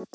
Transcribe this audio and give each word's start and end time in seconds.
Halo, 0.00 0.08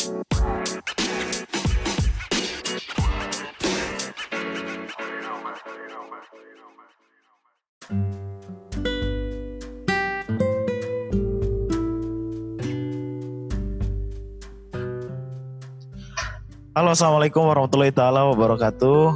assalamualaikum 16.90 17.46
warahmatullahi 17.46 17.94
taala 17.94 18.26
wabarakatuh. 18.34 19.14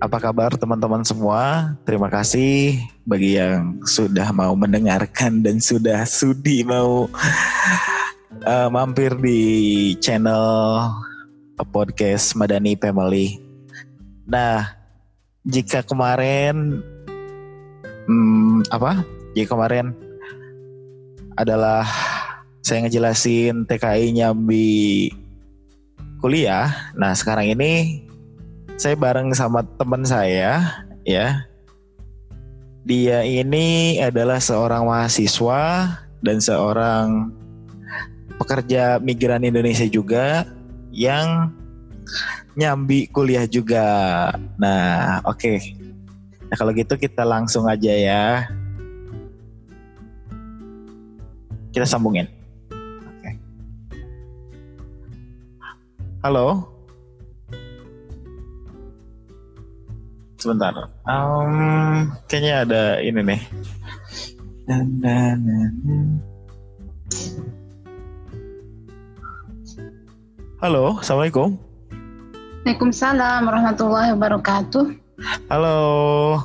Apa 0.00 0.16
kabar 0.16 0.56
teman-teman 0.56 1.04
semua? 1.04 1.76
Terima 1.84 2.08
kasih 2.08 2.80
bagi 3.04 3.36
yang 3.36 3.84
sudah 3.84 4.32
mau 4.32 4.56
mendengarkan 4.56 5.44
dan 5.44 5.60
sudah 5.60 6.08
sudi 6.08 6.64
mau 6.64 7.12
uh, 8.46 8.68
mampir 8.70 9.14
di 9.18 9.40
channel 10.02 10.86
podcast 11.70 12.34
Madani 12.34 12.74
Family. 12.74 13.38
Nah, 14.26 14.66
jika 15.46 15.86
kemarin 15.86 16.82
hmm, 18.10 18.66
apa? 18.74 19.06
Jika 19.38 19.54
kemarin 19.54 19.94
adalah 21.38 21.86
saya 22.62 22.86
ngejelasin 22.86 23.66
TKI 23.66 24.10
Nyambi 24.18 25.10
kuliah. 26.18 26.94
Nah, 26.98 27.14
sekarang 27.14 27.54
ini 27.54 28.02
saya 28.74 28.98
bareng 28.98 29.30
sama 29.34 29.62
teman 29.78 30.02
saya 30.02 30.82
ya. 31.06 31.46
Dia 32.82 33.22
ini 33.22 33.98
adalah 34.02 34.42
seorang 34.42 34.90
mahasiswa 34.90 35.94
dan 36.18 36.42
seorang 36.42 37.30
pekerja 38.36 39.02
migran 39.02 39.44
Indonesia 39.44 39.84
juga 39.88 40.46
yang 40.92 41.52
nyambi 42.56 43.08
kuliah 43.08 43.48
juga. 43.48 43.84
Nah, 44.60 45.24
oke. 45.24 45.40
Okay. 45.40 45.56
Nah, 46.52 46.56
kalau 46.60 46.76
gitu 46.76 46.94
kita 47.00 47.24
langsung 47.24 47.64
aja 47.64 47.92
ya. 47.92 48.24
Kita 51.72 51.88
sambungin. 51.88 52.28
Halo. 56.22 56.70
Sebentar. 60.38 60.70
Um, 61.02 62.14
kayaknya 62.30 62.62
ada 62.62 62.82
ini 63.02 63.20
nih. 63.26 63.42
Halo, 70.62 71.02
assalamualaikum. 71.02 71.58
Waalaikumsalam 72.62 73.50
warahmatullahi 73.50 74.14
wabarakatuh. 74.14 74.94
Halo, 75.50 75.78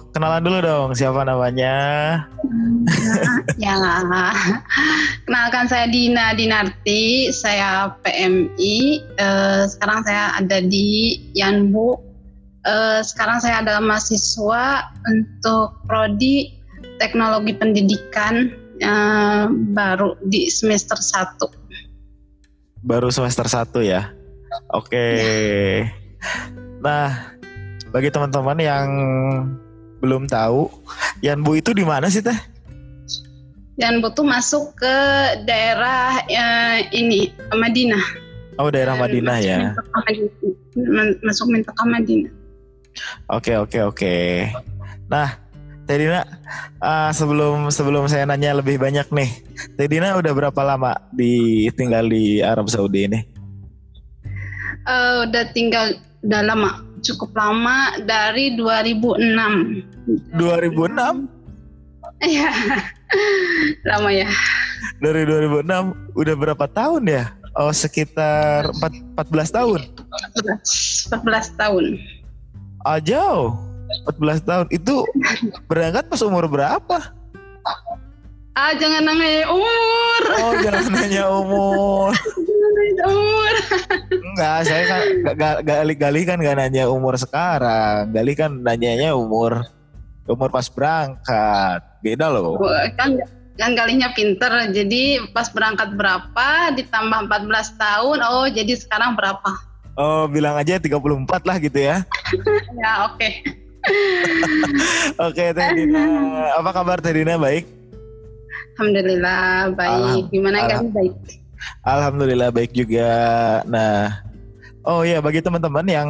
kenalan 0.10 0.42
dulu 0.42 0.58
dong 0.66 0.90
siapa 0.98 1.22
namanya? 1.22 1.78
ya, 3.62 3.78
kenalkan 5.22 5.70
saya 5.70 5.86
Dina 5.94 6.34
Dinarti, 6.34 7.30
saya 7.30 7.94
PMI. 8.02 9.06
Uh, 9.22 9.70
sekarang 9.70 10.02
saya 10.02 10.34
ada 10.34 10.66
di 10.66 11.22
Yanbu. 11.38 12.02
Uh, 12.66 13.06
sekarang 13.06 13.38
saya 13.38 13.62
adalah 13.62 13.86
mahasiswa 13.86 14.82
untuk 15.14 15.78
prodi 15.86 16.58
Teknologi 16.98 17.54
Pendidikan 17.54 18.50
uh, 18.82 19.46
baru 19.78 20.18
di 20.26 20.50
semester 20.50 20.98
1. 20.98 21.67
Baru 22.86 23.10
semester 23.10 23.46
1 23.46 23.84
ya? 23.86 24.14
Oke. 24.74 24.92
Okay. 24.92 25.18
Ya. 25.82 25.94
Nah, 26.82 27.08
bagi 27.90 28.10
teman-teman 28.14 28.58
yang 28.62 28.88
belum 30.04 30.30
tahu, 30.30 30.70
Yanbu 31.26 31.58
itu 31.58 31.74
di 31.74 31.82
mana 31.82 32.06
sih 32.12 32.22
teh? 32.22 32.38
Yanbu 33.78 34.10
tuh 34.14 34.26
masuk 34.26 34.74
ke 34.78 34.96
daerah 35.46 36.22
ya, 36.30 36.82
ini 36.94 37.30
Madinah. 37.54 38.02
Oh 38.58 38.74
daerah 38.74 38.98
Madinah 38.98 39.38
ya. 39.38 39.78
Masuk 41.22 41.50
Mintakah 41.54 41.86
Madinah. 41.86 42.34
Oke 43.30 43.54
oke 43.54 43.78
oke. 43.86 44.16
Nah, 45.06 45.38
Tedina, 45.88 46.28
uh, 46.84 47.16
sebelum 47.16 47.72
sebelum 47.72 48.12
saya 48.12 48.28
nanya 48.28 48.60
lebih 48.60 48.76
banyak 48.76 49.08
nih, 49.08 49.32
Tedina 49.80 50.20
udah 50.20 50.36
berapa 50.36 50.62
lama 50.68 51.00
di 51.16 51.64
tinggal 51.80 52.12
di 52.12 52.44
Arab 52.44 52.68
Saudi 52.68 53.08
ini? 53.08 53.24
Uh, 54.84 55.24
udah 55.24 55.48
tinggal 55.56 55.96
udah 56.28 56.44
lama 56.44 56.84
cukup 57.00 57.32
lama 57.32 57.96
dari 58.04 58.60
2006. 58.60 60.36
2006? 60.36 61.24
Iya. 62.20 62.52
lama 63.96 64.10
ya. 64.12 64.28
Dari 65.00 65.24
2006 65.24 66.20
udah 66.20 66.36
berapa 66.36 66.66
tahun 66.68 67.08
ya? 67.08 67.32
Oh, 67.58 67.72
sekitar 67.72 68.70
4, 68.70 69.16
14 69.18 69.56
tahun. 69.56 69.82
14, 70.44 71.16
14 71.16 71.56
tahun. 71.58 71.86
Ah, 72.86 73.00
jauh. 73.02 73.67
14 74.16 74.48
tahun. 74.48 74.66
Itu 74.72 75.04
berangkat 75.68 76.08
pas 76.08 76.24
umur 76.24 76.48
berapa? 76.48 76.98
Ah, 78.58 78.74
jangan 78.74 79.06
nanya 79.06 79.52
umur. 79.52 80.22
Oh, 80.42 80.54
jangan 80.64 80.86
nanya 80.96 81.24
umur. 81.30 82.12
umur. 83.12 83.54
Enggak, 84.10 84.58
saya 84.66 84.84
kan 84.90 85.02
gali-gali 85.62 86.22
kan 86.26 86.42
gak 86.42 86.58
nanya 86.58 86.90
umur 86.90 87.20
sekarang. 87.20 88.10
Gali 88.16 88.34
kan 88.34 88.64
nanyanya 88.64 89.14
umur 89.14 89.62
umur 90.28 90.52
pas 90.52 90.68
berangkat. 90.68 91.80
Beda 92.04 92.28
loh. 92.30 92.60
Kan 93.00 93.18
kan 93.58 93.74
galinya 93.74 94.12
pinter. 94.14 94.52
Jadi 94.70 95.32
pas 95.32 95.50
berangkat 95.50 95.96
berapa 95.98 96.50
ditambah 96.78 97.20
14 97.32 97.82
tahun, 97.82 98.18
oh 98.22 98.46
jadi 98.52 98.74
sekarang 98.78 99.18
berapa? 99.18 99.52
Oh, 99.98 100.30
bilang 100.30 100.54
aja 100.54 100.78
34 100.78 101.42
lah 101.42 101.58
gitu 101.58 101.80
ya. 101.82 102.06
ya, 102.84 102.92
oke. 103.10 103.18
Okay. 103.18 103.66
Oke, 105.18 105.34
okay, 105.34 105.50
Tedina. 105.56 106.06
Apa 106.60 106.70
kabar 106.76 106.98
Tedina? 107.00 107.40
Baik? 107.40 107.66
Alhamdulillah 108.78 109.74
baik. 109.74 110.30
Gimana 110.30 110.70
kan 110.70 110.94
baik? 110.94 111.14
Alhamdulillah 111.82 112.50
baik 112.54 112.72
juga. 112.78 113.10
Nah, 113.66 114.22
oh 114.86 115.02
ya 115.02 115.18
bagi 115.18 115.42
teman-teman 115.42 115.88
yang 115.90 116.10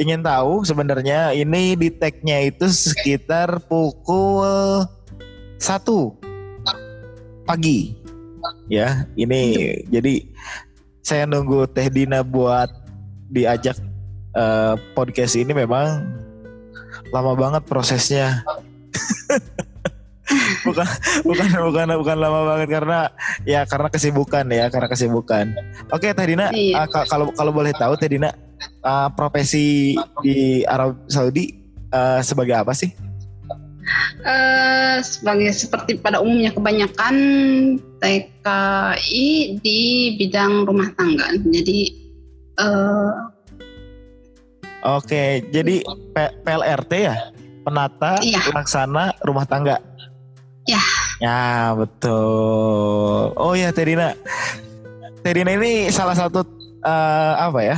ingin 0.00 0.24
tahu 0.24 0.64
sebenarnya 0.64 1.36
ini 1.36 1.76
di 1.76 1.92
tagnya 1.92 2.48
itu 2.48 2.64
sekitar 2.72 3.60
pukul 3.68 4.88
satu 5.60 6.16
pagi 7.44 7.92
ya 8.72 9.04
ini 9.20 9.76
jadi 9.92 10.24
saya 11.04 11.28
nunggu 11.28 11.68
Teh 11.76 11.92
Dina 11.92 12.24
buat 12.24 12.72
diajak 13.28 13.76
uh, 14.32 14.80
podcast 14.96 15.36
ini 15.36 15.52
memang 15.52 16.00
lama 17.10 17.34
banget 17.34 17.62
prosesnya 17.66 18.46
bukan 20.66 20.86
bukan 21.26 21.48
bukan 21.70 21.86
bukan 21.98 22.16
lama 22.18 22.40
banget 22.54 22.68
karena 22.70 22.98
ya 23.42 23.66
karena 23.66 23.88
kesibukan 23.90 24.44
ya 24.50 24.64
karena 24.70 24.88
kesibukan. 24.88 25.44
Oke 25.90 26.14
Teh 26.14 26.26
Dina 26.26 26.54
iya. 26.54 26.86
uh, 26.86 27.06
kalau 27.06 27.34
kalau 27.34 27.50
boleh 27.50 27.74
tahu 27.74 27.98
Teh 27.98 28.10
Dina 28.10 28.30
uh, 28.84 29.08
profesi 29.14 29.96
di 30.22 30.62
Arab 30.66 30.98
Saudi 31.10 31.54
uh, 31.90 32.22
sebagai 32.22 32.54
apa 32.54 32.72
sih? 32.76 32.90
Uh, 34.22 35.02
sebagai 35.02 35.50
seperti 35.50 35.98
pada 35.98 36.22
umumnya 36.22 36.54
kebanyakan 36.54 37.16
TKI 37.98 39.58
di 39.58 39.80
bidang 40.14 40.68
rumah 40.68 40.94
tangga. 40.94 41.34
Jadi 41.42 41.90
uh, 42.60 43.34
Oke, 44.80 45.44
jadi 45.52 45.84
P 45.84 46.16
PLRT 46.40 46.92
ya, 47.04 47.16
penata 47.64 48.16
iya. 48.24 48.40
laksana 48.52 49.12
rumah 49.24 49.44
tangga. 49.44 49.76
Ya. 50.64 50.80
Ya 51.20 51.76
betul. 51.76 53.36
Oh 53.36 53.52
ya 53.52 53.68
Terina. 53.76 54.16
Terina 55.20 55.52
ini 55.52 55.92
salah 55.92 56.16
satu 56.16 56.40
uh, 56.80 57.34
apa 57.36 57.60
ya 57.60 57.76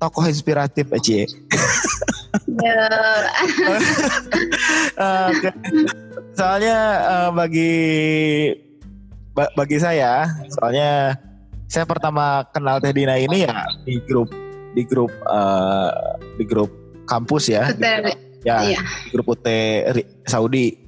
tokoh 0.00 0.24
inspiratif 0.24 0.88
aja. 0.88 1.24
Ya. 1.24 1.28
uh, 4.96 5.28
soalnya 6.32 6.78
uh, 7.04 7.30
bagi 7.32 7.72
bagi 9.36 9.76
saya, 9.76 10.24
soalnya 10.56 11.20
saya 11.68 11.84
pertama 11.84 12.44
kenal 12.56 12.80
Teh 12.80 12.96
Dina 12.96 13.20
ini 13.20 13.44
ya 13.44 13.68
di 13.84 14.00
grup 14.08 14.32
di 14.76 14.84
grup 14.84 15.08
uh, 15.24 16.20
di 16.36 16.44
grup 16.44 16.68
kampus 17.08 17.48
ya. 17.48 17.72
Betul. 17.72 18.12
Ya, 18.44 18.62
iya. 18.62 18.80
di 19.08 19.10
grup 19.10 19.34
UT 19.34 19.48
Saudi 20.22 20.78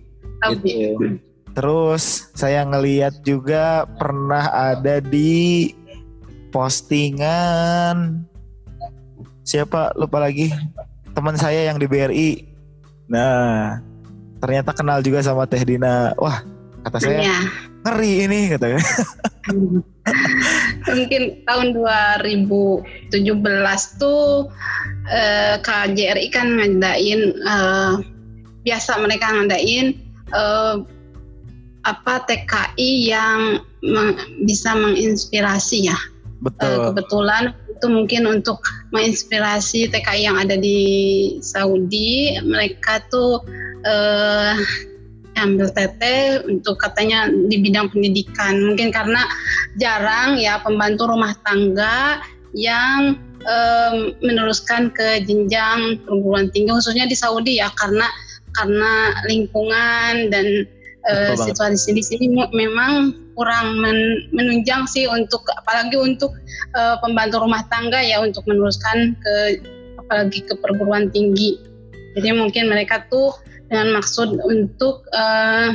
gitu. 0.63 1.19
terus 1.59 2.31
saya 2.39 2.63
ngeliat 2.63 3.19
juga 3.27 3.83
pernah 3.99 4.47
ada 4.55 5.03
di 5.03 5.75
postingan 6.55 8.23
siapa 9.43 9.91
lupa 9.99 10.23
lagi 10.23 10.55
teman 11.19 11.35
saya 11.35 11.67
yang 11.67 11.83
di 11.83 11.91
BRI. 11.91 12.31
Nah, 13.11 13.81
ternyata 14.39 14.71
kenal 14.71 15.03
juga 15.03 15.19
sama 15.25 15.51
Teh 15.51 15.65
Dina. 15.67 16.15
Wah, 16.15 16.47
kata 16.87 17.03
saya 17.03 17.19
ya. 17.27 17.39
ngeri 17.83 18.13
ini 18.29 18.41
katanya. 18.55 18.79
Mungkin 20.95 21.45
tahun 21.45 21.77
2017 21.77 24.01
tuh 24.01 24.49
eh, 25.11 25.57
KJRI 25.61 26.29
kan 26.33 26.57
ngadain 26.57 27.21
eh, 27.37 27.95
biasa 28.65 29.01
mereka 29.01 29.33
ngadain 29.33 29.97
eh, 30.33 30.77
apa 31.87 32.15
TKI 32.29 32.91
yang 33.09 33.65
meng, 33.81 34.19
bisa 34.45 34.77
menginspirasi 34.77 35.89
ya. 35.89 35.99
Betul. 36.45 36.69
Eh, 36.69 36.79
kebetulan 36.93 37.45
itu 37.73 37.87
mungkin 37.87 38.27
untuk 38.27 38.59
menginspirasi 38.91 39.87
TKI 39.91 40.27
yang 40.27 40.39
ada 40.39 40.59
di 40.59 40.81
Saudi 41.41 42.37
mereka 42.43 43.01
tuh 43.09 43.41
eh, 43.87 44.55
ambil 45.39 45.71
TT 45.71 46.03
untuk 46.51 46.79
katanya 46.83 47.31
di 47.31 47.63
bidang 47.63 47.89
pendidikan 47.93 48.59
mungkin 48.63 48.91
karena 48.91 49.23
jarang 49.79 50.37
ya 50.37 50.59
pembantu 50.61 51.09
rumah 51.09 51.35
tangga 51.47 52.23
yang 52.57 53.19
um, 53.47 54.15
meneruskan 54.25 54.91
ke 54.91 55.23
jenjang 55.25 56.01
perguruan 56.03 56.51
tinggi 56.51 56.73
khususnya 56.73 57.07
di 57.07 57.15
Saudi 57.15 57.61
ya 57.61 57.71
karena 57.77 58.09
karena 58.57 59.15
lingkungan 59.29 60.33
dan 60.33 60.67
uh, 61.07 61.35
situasi 61.39 61.95
di 61.95 62.03
sini 62.03 62.27
memang 62.51 63.15
kurang 63.39 63.79
men, 63.79 64.27
menunjang 64.35 64.89
sih 64.91 65.07
untuk 65.07 65.47
apalagi 65.55 65.95
untuk 65.95 66.35
uh, 66.75 66.99
pembantu 66.99 67.47
rumah 67.47 67.63
tangga 67.71 68.03
ya 68.03 68.19
untuk 68.19 68.43
meneruskan 68.51 69.15
ke 69.15 69.35
apalagi 70.01 70.41
ke 70.43 70.55
perguruan 70.59 71.13
tinggi. 71.13 71.61
Jadi 72.19 72.35
mungkin 72.35 72.67
mereka 72.67 73.07
tuh 73.07 73.31
dengan 73.71 74.03
maksud 74.03 74.43
untuk 74.43 75.07
uh, 75.15 75.71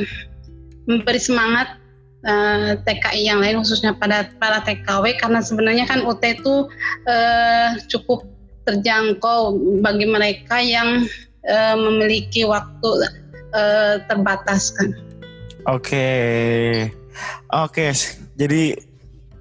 memberi 0.84 1.16
semangat 1.16 1.80
uh, 2.28 2.76
TKI 2.84 3.24
yang 3.24 3.40
lain 3.40 3.64
khususnya 3.64 3.96
pada 3.96 4.28
para 4.36 4.60
TKW 4.60 5.16
karena 5.16 5.40
sebenarnya 5.40 5.88
kan 5.88 6.04
UT 6.04 6.20
itu 6.20 6.68
uh, 7.08 7.68
cukup 7.88 8.28
terjangkau 8.68 9.56
bagi 9.80 10.04
mereka 10.04 10.60
yang 10.60 11.08
uh, 11.48 11.76
memiliki 11.80 12.44
waktu 12.44 12.88
uh, 13.56 13.96
terbatas 14.04 14.76
kan. 14.76 14.92
Oke. 15.64 15.80
Okay. 15.80 17.04
Oke, 17.54 17.94
jadi 18.34 18.74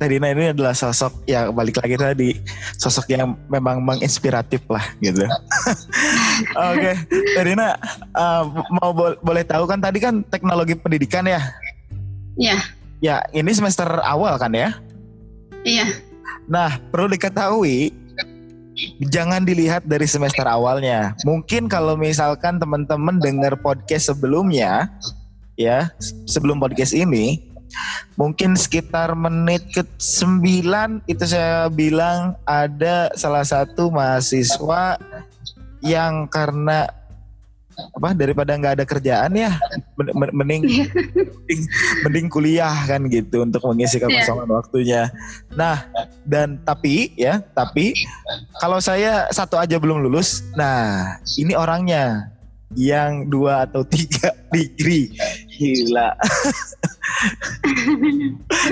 Tadina 0.04 0.36
ini 0.36 0.52
adalah 0.52 0.76
sosok 0.76 1.24
yang 1.32 1.56
balik 1.56 1.80
lagi 1.80 1.96
tadi 1.96 2.36
sosok 2.76 3.08
yang 3.16 3.40
memang 3.48 3.80
menginspiratif 3.80 4.60
lah 4.68 4.84
gitu. 5.00 5.24
Oke, 6.76 6.92
okay. 6.92 7.56
Uh, 8.12 8.44
mau 8.84 8.92
bo 8.92 9.16
boleh 9.24 9.48
tahu 9.48 9.64
kan 9.64 9.80
tadi 9.80 10.04
kan 10.04 10.20
teknologi 10.28 10.76
pendidikan 10.76 11.24
ya? 11.24 11.40
Iya. 12.36 12.60
Ya, 13.00 13.16
ini 13.32 13.48
semester 13.56 13.88
awal 14.04 14.36
kan 14.36 14.52
ya? 14.52 14.76
Iya. 15.64 15.88
Nah, 16.52 16.84
perlu 16.92 17.08
diketahui 17.08 17.96
jangan 19.08 19.48
dilihat 19.48 19.88
dari 19.88 20.04
semester 20.04 20.44
awalnya. 20.44 21.16
Mungkin 21.24 21.72
kalau 21.72 21.96
misalkan 21.96 22.60
teman-teman 22.60 23.24
dengar 23.24 23.56
podcast 23.56 24.12
sebelumnya 24.12 24.92
ya, 25.56 25.88
sebelum 26.28 26.60
podcast 26.60 26.92
ini 26.92 27.53
Mungkin 28.14 28.54
sekitar 28.54 29.14
menit 29.18 29.66
ke 29.74 29.82
9 29.98 31.04
itu 31.10 31.24
saya 31.26 31.68
bilang 31.70 32.38
ada 32.46 33.10
salah 33.18 33.44
satu 33.44 33.90
mahasiswa 33.90 34.98
yang 35.84 36.30
karena 36.32 36.88
apa 37.74 38.14
daripada 38.14 38.54
nggak 38.54 38.74
ada 38.80 38.86
kerjaan 38.86 39.34
ya 39.34 39.58
mending 39.98 40.62
mending, 40.62 41.62
mending 42.06 42.28
kuliah 42.30 42.74
kan 42.86 43.02
gitu 43.10 43.42
untuk 43.42 43.66
mengisi 43.66 43.98
iya. 43.98 44.06
kekosongan 44.06 44.48
yeah. 44.48 44.56
waktunya. 44.56 45.04
Nah 45.58 45.78
dan 46.26 46.62
tapi 46.62 47.14
ya 47.18 47.42
tapi 47.54 47.98
kalau 48.62 48.78
saya 48.78 49.28
satu 49.34 49.58
aja 49.58 49.78
belum 49.82 50.06
lulus, 50.06 50.46
nah 50.54 51.18
ini 51.38 51.58
orangnya 51.58 52.30
yang 52.74 53.30
dua 53.30 53.66
atau 53.70 53.86
tiga 53.86 54.34
degree 54.54 55.14
gila. 55.58 56.10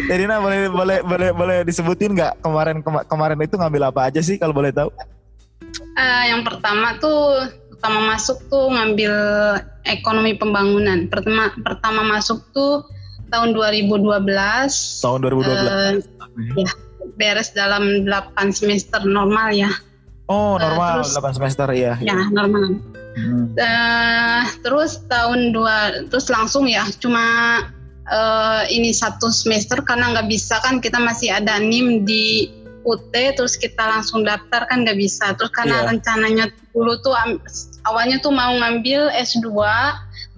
Jadi 0.09 0.23
nah 0.27 0.41
boleh 0.41 0.67
boleh 0.69 0.99
boleh 1.05 1.29
boleh 1.31 1.57
disebutin 1.63 2.17
nggak 2.17 2.41
kemarin 2.41 2.81
kema 2.81 3.05
kemarin 3.05 3.39
itu 3.41 3.55
ngambil 3.55 3.93
apa 3.93 4.11
aja 4.11 4.21
sih 4.23 4.35
kalau 4.41 4.55
boleh 4.55 4.73
tahu? 4.73 4.89
Uh, 5.95 6.23
yang 6.27 6.41
pertama 6.41 6.97
tuh 6.99 7.47
pertama 7.77 8.13
masuk 8.15 8.37
tuh 8.49 8.71
ngambil 8.73 9.13
ekonomi 9.85 10.35
pembangunan. 10.35 11.05
Pertama 11.07 11.53
pertama 11.61 12.01
masuk 12.05 12.41
tuh 12.51 12.85
tahun 13.31 13.55
2012 13.55 14.27
tahun 14.99 15.19
2012 15.23 15.31
uh, 15.31 15.55
eh, 15.55 15.93
ya 16.59 16.71
beres 17.15 17.55
dalam 17.55 18.03
8 18.03 18.51
semester 18.51 19.01
normal 19.07 19.55
ya 19.55 19.71
Oh 20.31 20.55
eh, 20.55 20.63
normal 20.63 20.87
uh, 20.87 20.95
terus, 21.03 21.19
8 21.19 21.35
semester 21.35 21.67
ya. 21.75 21.93
Ya 21.99 22.15
normal. 22.31 22.79
Hmm. 23.11 23.51
Uh, 23.59 24.43
terus 24.63 25.03
tahun 25.11 25.51
dua 25.51 26.07
terus 26.07 26.31
langsung 26.31 26.63
ya 26.63 26.87
cuma 27.03 27.59
uh, 28.07 28.63
ini 28.71 28.95
satu 28.95 29.27
semester 29.27 29.83
karena 29.83 30.15
nggak 30.15 30.31
bisa 30.31 30.63
kan 30.63 30.79
kita 30.79 30.95
masih 30.95 31.27
ada 31.27 31.59
nim 31.59 32.07
di 32.07 32.47
UT 32.87 33.11
terus 33.11 33.59
kita 33.59 33.83
langsung 33.83 34.23
daftar 34.23 34.63
kan 34.71 34.87
nggak 34.87 34.95
bisa 34.95 35.35
terus 35.35 35.51
karena 35.51 35.83
yeah. 35.83 35.87
rencananya 35.91 36.45
dulu 36.71 36.95
tuh 37.03 37.11
awalnya 37.83 38.17
tuh 38.23 38.31
mau 38.31 38.55
ngambil 38.57 39.11
S2 39.11 39.51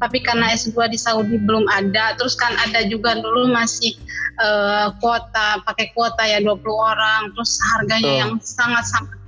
tapi 0.01 0.19
karena 0.25 0.51
S2 0.51 0.91
di 0.91 0.97
Saudi 0.97 1.37
belum 1.39 1.69
ada 1.71 2.17
terus 2.17 2.33
kan 2.35 2.51
ada 2.57 2.83
juga 2.89 3.15
dulu 3.21 3.53
masih 3.53 3.95
uh, 4.43 4.91
kuota 4.99 5.63
pakai 5.63 5.93
kuota 5.95 6.25
ya 6.25 6.43
20 6.43 6.57
orang 6.67 7.21
terus 7.37 7.55
harganya 7.77 8.11
oh. 8.11 8.19
yang 8.19 8.31
sangat 8.43 8.83
sangat 8.89 9.22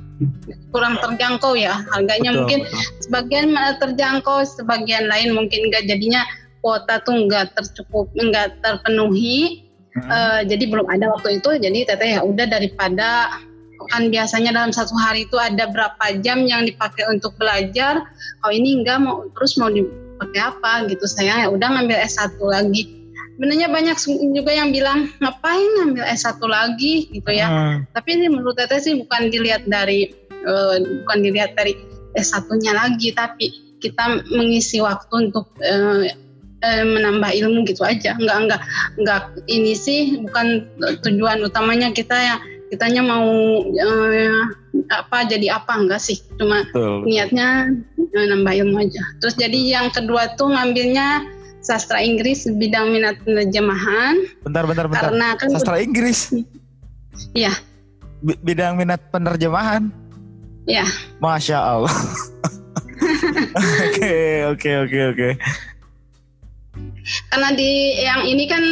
kurang 0.71 0.95
terjangkau 1.03 1.59
ya 1.59 1.83
harganya 1.91 2.31
betul, 2.31 2.39
mungkin 2.43 2.59
betul. 2.63 2.79
sebagian 3.03 3.47
terjangkau 3.83 4.37
sebagian 4.47 5.05
lain 5.11 5.35
mungkin 5.35 5.67
enggak 5.67 5.83
jadinya 5.87 6.23
kuota 6.63 7.03
tuh 7.03 7.27
enggak 7.27 7.51
tercukup 7.53 8.07
enggak 8.15 8.55
terpenuhi 8.63 9.67
hmm. 9.99 10.07
uh, 10.07 10.41
jadi 10.47 10.63
belum 10.71 10.87
ada 10.87 11.11
waktu 11.11 11.43
itu 11.43 11.59
jadi 11.59 11.79
teteh 11.83 12.19
ya 12.19 12.21
udah 12.23 12.47
daripada 12.47 13.39
kan 13.91 14.09
biasanya 14.09 14.55
dalam 14.55 14.71
satu 14.73 14.95
hari 14.97 15.27
itu 15.27 15.37
ada 15.37 15.69
berapa 15.69 16.05
jam 16.23 16.47
yang 16.47 16.65
dipakai 16.65 17.05
untuk 17.11 17.35
belajar 17.37 18.01
kalau 18.41 18.53
ini 18.55 18.81
enggak 18.81 19.03
mau 19.03 19.27
terus 19.35 19.59
mau 19.59 19.67
dipakai 19.69 20.41
apa 20.41 20.87
gitu 20.89 21.05
saya 21.05 21.45
ya 21.45 21.47
udah 21.51 21.75
ngambil 21.75 21.99
S1 22.01 22.39
lagi 22.39 23.04
sebenarnya 23.35 23.67
banyak 23.67 23.97
juga 24.31 24.51
yang 24.55 24.71
bilang 24.71 25.11
ngapain 25.19 25.69
ngambil 25.83 26.07
S1 26.07 26.39
lagi 26.47 27.11
gitu 27.11 27.29
ya. 27.35 27.47
Hmm. 27.51 27.75
Tapi 27.91 28.15
ini 28.15 28.31
menurut 28.31 28.55
Teteh 28.55 28.79
sih 28.79 28.95
bukan 28.95 29.27
dilihat 29.27 29.67
dari 29.67 30.15
uh, 30.47 30.79
bukan 31.03 31.19
dilihat 31.19 31.51
dari 31.59 31.75
S1-nya 32.15 32.71
lagi 32.71 33.11
tapi 33.11 33.51
kita 33.83 34.23
mengisi 34.31 34.79
waktu 34.79 35.29
untuk 35.29 35.51
uh, 35.59 36.07
uh, 36.63 36.85
menambah 36.87 37.31
ilmu 37.35 37.67
gitu 37.67 37.83
aja. 37.83 38.15
Enggak 38.15 38.37
enggak 38.47 38.61
enggak 39.03 39.21
ini 39.51 39.75
sih 39.75 40.15
bukan 40.23 40.63
tujuan 41.03 41.43
utamanya 41.43 41.91
kita 41.91 42.15
ya 42.15 42.35
kitanya 42.71 43.03
mau 43.03 43.27
uh, 43.61 44.41
apa 44.95 45.27
jadi 45.27 45.59
apa 45.59 45.75
enggak 45.75 46.01
sih 46.01 46.17
cuma 46.39 46.63
Betul. 46.71 47.03
niatnya 47.03 47.75
uh, 47.99 48.25
nambah 48.31 48.53
ilmu 48.63 48.79
aja. 48.79 49.03
Terus 49.19 49.35
jadi 49.35 49.59
yang 49.59 49.91
kedua 49.91 50.39
tuh 50.39 50.55
ngambilnya 50.55 51.34
sastra 51.65 51.97
Inggris 52.05 52.45
bidang 52.45 52.93
minat 52.93 53.17
penerjemahan. 53.25 54.21
Bentar, 54.45 54.69
bentar, 54.69 54.85
bentar. 54.85 55.09
Karena 55.09 55.33
kan 55.33 55.49
sastra 55.49 55.81
Inggris. 55.81 56.29
Iya. 57.33 57.57
bidang 58.25 58.77
minat 58.77 59.01
penerjemahan. 59.09 59.89
Iya. 60.69 60.85
Masya 61.21 61.57
Allah. 61.57 61.93
Oke, 63.85 64.15
oke, 64.55 64.71
oke, 64.87 64.99
oke. 65.13 65.29
Karena 67.29 67.49
di 67.53 68.01
yang 68.01 68.23
ini 68.25 68.49
kan 68.49 68.63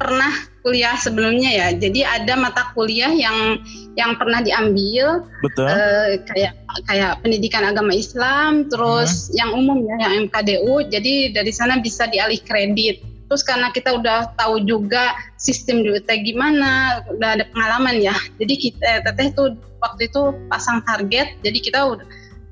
pernah 0.00 0.32
kuliah 0.66 0.98
sebelumnya 0.98 1.46
ya. 1.46 1.68
Jadi 1.78 2.02
ada 2.02 2.34
mata 2.34 2.74
kuliah 2.74 3.14
yang 3.14 3.62
yang 3.94 4.18
pernah 4.18 4.42
diambil 4.42 5.22
Betul. 5.38 5.70
Uh, 5.70 6.18
kayak 6.26 6.58
kayak 6.90 7.22
pendidikan 7.22 7.62
agama 7.62 7.94
Islam, 7.94 8.66
terus 8.66 9.30
hmm. 9.30 9.38
yang 9.38 9.50
umum 9.54 9.78
ya 9.86 10.10
yang 10.10 10.26
MKDU. 10.26 10.90
Jadi 10.90 11.30
dari 11.30 11.54
sana 11.54 11.78
bisa 11.78 12.10
dialih 12.10 12.42
kredit. 12.42 12.98
Terus 13.30 13.42
karena 13.46 13.70
kita 13.70 13.94
udah 13.94 14.34
tahu 14.34 14.66
juga 14.66 15.14
sistem 15.38 15.86
di 15.86 15.94
UT 15.94 16.06
gimana, 16.26 17.02
udah 17.14 17.38
ada 17.38 17.44
pengalaman 17.54 18.02
ya. 18.02 18.14
Jadi 18.42 18.54
kita 18.58 19.06
teteh 19.06 19.30
tuh 19.38 19.54
waktu 19.78 20.10
itu 20.10 20.34
pasang 20.50 20.82
target. 20.82 21.38
Jadi 21.46 21.58
kita 21.62 21.94
udah 21.94 22.06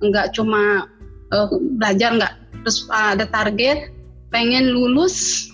nggak 0.06 0.38
cuma 0.38 0.86
uh, 1.34 1.50
belajar 1.82 2.14
nggak, 2.14 2.32
terus 2.62 2.86
ada 2.90 3.26
target 3.26 3.90
pengen 4.34 4.74
lulus 4.74 5.46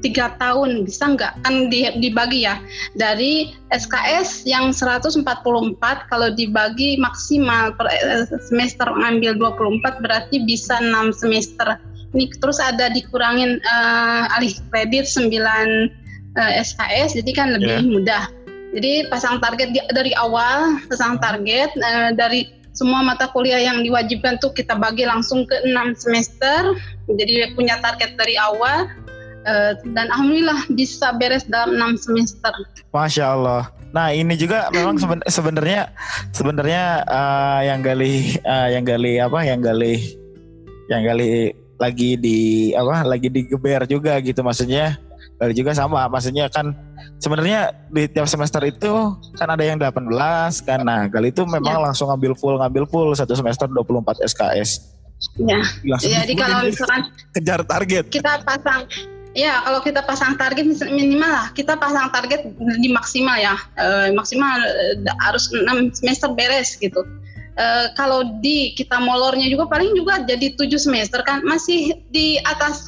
tiga 0.00 0.34
tahun. 0.38 0.86
Bisa 0.86 1.14
nggak? 1.14 1.42
Kan 1.44 1.70
dibagi 1.72 2.46
ya. 2.46 2.60
Dari 2.94 3.54
SKS 3.74 4.46
yang 4.46 4.70
144 4.70 5.24
kalau 6.10 6.28
dibagi 6.34 6.98
maksimal 6.98 7.74
per 7.74 7.86
eh, 7.90 8.26
semester 8.48 8.86
ngambil 8.88 9.38
24 9.38 10.04
berarti 10.04 10.42
bisa 10.46 10.78
6 10.80 11.22
semester. 11.22 11.78
Ini 12.16 12.32
terus 12.40 12.56
ada 12.56 12.88
dikurangin 12.88 13.60
uh, 13.68 14.32
alih 14.32 14.56
kredit 14.72 15.04
9 15.04 15.28
uh, 15.28 16.52
SKS 16.56 17.20
jadi 17.20 17.30
kan 17.36 17.52
lebih 17.52 17.84
yeah. 17.84 17.84
mudah. 17.84 18.24
Jadi 18.72 19.08
pasang 19.12 19.40
target 19.40 19.72
dari 19.92 20.12
awal 20.16 20.80
pasang 20.88 21.20
target 21.20 21.68
uh, 21.76 22.12
dari 22.16 22.48
semua 22.72 23.02
mata 23.02 23.26
kuliah 23.34 23.58
yang 23.58 23.82
diwajibkan 23.82 24.38
tuh 24.38 24.54
kita 24.54 24.78
bagi 24.78 25.04
langsung 25.04 25.44
ke 25.44 25.56
6 25.68 26.00
semester. 26.00 26.78
Jadi 27.10 27.52
punya 27.52 27.76
target 27.84 28.16
dari 28.16 28.40
awal 28.40 28.88
uh, 29.46 29.72
dan 29.94 30.06
alhamdulillah 30.10 30.66
bisa 30.74 31.14
beres 31.14 31.44
dalam 31.46 31.76
enam 31.76 31.94
semester. 31.94 32.50
Masya 32.90 33.24
Allah. 33.36 33.62
Nah 33.92 34.12
ini 34.12 34.34
juga 34.36 34.68
memang 34.72 34.96
seben 35.02 35.20
sebenarnya 35.28 35.92
sebenarnya 36.34 37.04
uh, 37.06 37.60
yang 37.64 37.80
gali 37.84 38.36
uh, 38.44 38.68
yang 38.72 38.84
gali 38.84 39.20
apa 39.20 39.38
yang 39.44 39.60
gali 39.62 40.16
yang 40.88 41.04
gali 41.04 41.52
lagi 41.78 42.18
di 42.18 42.38
apa 42.74 43.06
lagi 43.06 43.30
digeber 43.30 43.86
juga 43.86 44.18
gitu 44.18 44.42
maksudnya 44.42 44.98
gali 45.38 45.54
juga 45.54 45.70
sama 45.70 46.10
maksudnya 46.10 46.50
kan 46.50 46.74
sebenarnya 47.22 47.70
di 47.94 48.10
tiap 48.10 48.26
semester 48.26 48.58
itu 48.66 49.14
kan 49.38 49.54
ada 49.54 49.62
yang 49.62 49.78
18 49.78 50.10
kan 50.66 50.82
nah 50.82 51.06
gali 51.06 51.30
itu 51.30 51.46
memang 51.46 51.78
ya. 51.78 51.84
langsung 51.90 52.10
ngambil 52.10 52.34
full 52.34 52.58
ngambil 52.58 52.84
full 52.90 53.14
satu 53.14 53.38
semester 53.38 53.70
24 53.70 54.26
SKS. 54.26 54.98
Ya. 55.42 55.58
Jadi 55.98 56.38
kalau 56.38 56.62
misalkan 56.62 57.10
kejar 57.34 57.66
target. 57.66 58.06
Kita 58.06 58.38
pasang 58.46 58.86
Ya, 59.38 59.62
kalau 59.62 59.78
kita 59.78 60.02
pasang 60.02 60.34
target 60.34 60.66
minimal 60.90 61.30
lah, 61.30 61.46
kita 61.54 61.78
pasang 61.78 62.10
target 62.10 62.42
di 62.82 62.90
maksimal 62.90 63.38
ya, 63.38 63.54
e, 63.78 64.10
maksimal 64.10 64.58
e, 64.58 65.06
harus 65.22 65.46
6 65.54 65.94
semester 65.94 66.34
beres 66.34 66.74
gitu. 66.74 67.06
E, 67.54 67.94
kalau 67.94 68.26
di 68.42 68.74
kita 68.74 68.98
molornya 68.98 69.46
juga 69.46 69.70
paling 69.70 69.94
juga 69.94 70.26
jadi 70.26 70.58
7 70.58 70.74
semester 70.74 71.22
kan, 71.22 71.46
masih 71.46 71.94
di 72.10 72.42
atas 72.50 72.82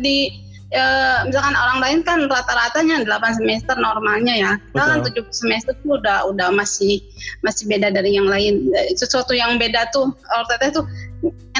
di 0.00 0.32
e, 0.72 0.82
misalkan 1.28 1.52
orang 1.52 1.78
lain 1.84 1.98
kan 2.00 2.32
rata-ratanya 2.32 3.04
8 3.04 3.36
semester 3.36 3.76
normalnya 3.76 4.34
ya. 4.40 4.52
Kita 4.72 4.84
kan 4.88 5.04
7 5.04 5.20
semester 5.28 5.76
tuh 5.84 6.00
udah 6.00 6.32
udah 6.32 6.48
masih 6.48 7.04
masih 7.44 7.68
beda 7.68 7.92
dari 7.92 8.16
yang 8.16 8.24
lain. 8.24 8.72
Sesuatu 8.96 9.36
yang 9.36 9.60
beda 9.60 9.92
tuh, 9.92 10.16
kalau 10.32 10.48
tuh 10.48 10.84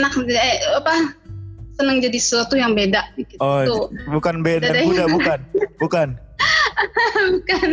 enak 0.01 0.17
eh, 0.33 0.65
apa 0.81 1.20
senang 1.81 2.05
jadi 2.05 2.19
sesuatu 2.21 2.55
yang 2.61 2.77
beda 2.77 3.01
gitu. 3.17 3.41
Oh, 3.41 3.89
bukan 4.13 4.45
beda 4.45 4.69
dan 4.69 4.85
muda 4.85 5.09
bukan. 5.09 5.41
Bukan. 5.81 6.13
bukan. 7.41 7.69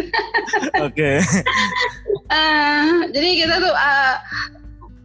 Oke. 0.80 1.20
uh, 1.20 2.36
eh, 2.40 2.92
jadi 3.12 3.30
kita 3.44 3.56
tuh 3.60 3.76
uh, 3.76 4.16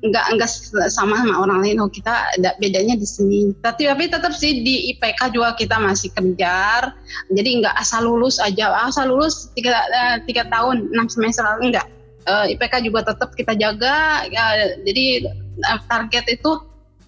nggak 0.02 0.26
nggak 0.34 0.50
sama 0.90 1.14
sama 1.14 1.46
orang 1.46 1.62
lain 1.62 1.78
oh 1.78 1.86
kita 1.86 2.26
ada 2.38 2.58
bedanya 2.58 2.98
di 2.98 3.06
sini 3.06 3.54
tapi 3.62 3.86
tapi 3.86 4.10
tetap 4.10 4.34
sih 4.34 4.66
di 4.66 4.90
IPK 4.94 5.30
juga 5.30 5.54
kita 5.54 5.78
masih 5.78 6.10
kejar 6.10 6.90
jadi 7.30 7.62
nggak 7.62 7.74
asal 7.78 8.10
lulus 8.10 8.42
aja 8.42 8.74
asal 8.82 9.14
lulus 9.14 9.54
tiga 9.54 9.78
uh, 9.78 10.18
tiga 10.26 10.50
tahun 10.50 10.90
enam 10.90 11.06
semester 11.06 11.46
enggak 11.62 11.86
uh, 12.26 12.50
IPK 12.50 12.82
juga 12.82 13.14
tetap 13.14 13.30
kita 13.38 13.54
jaga 13.54 14.26
ya, 14.26 14.74
jadi 14.82 15.30
uh, 15.70 15.78
target 15.86 16.26
itu 16.34 16.50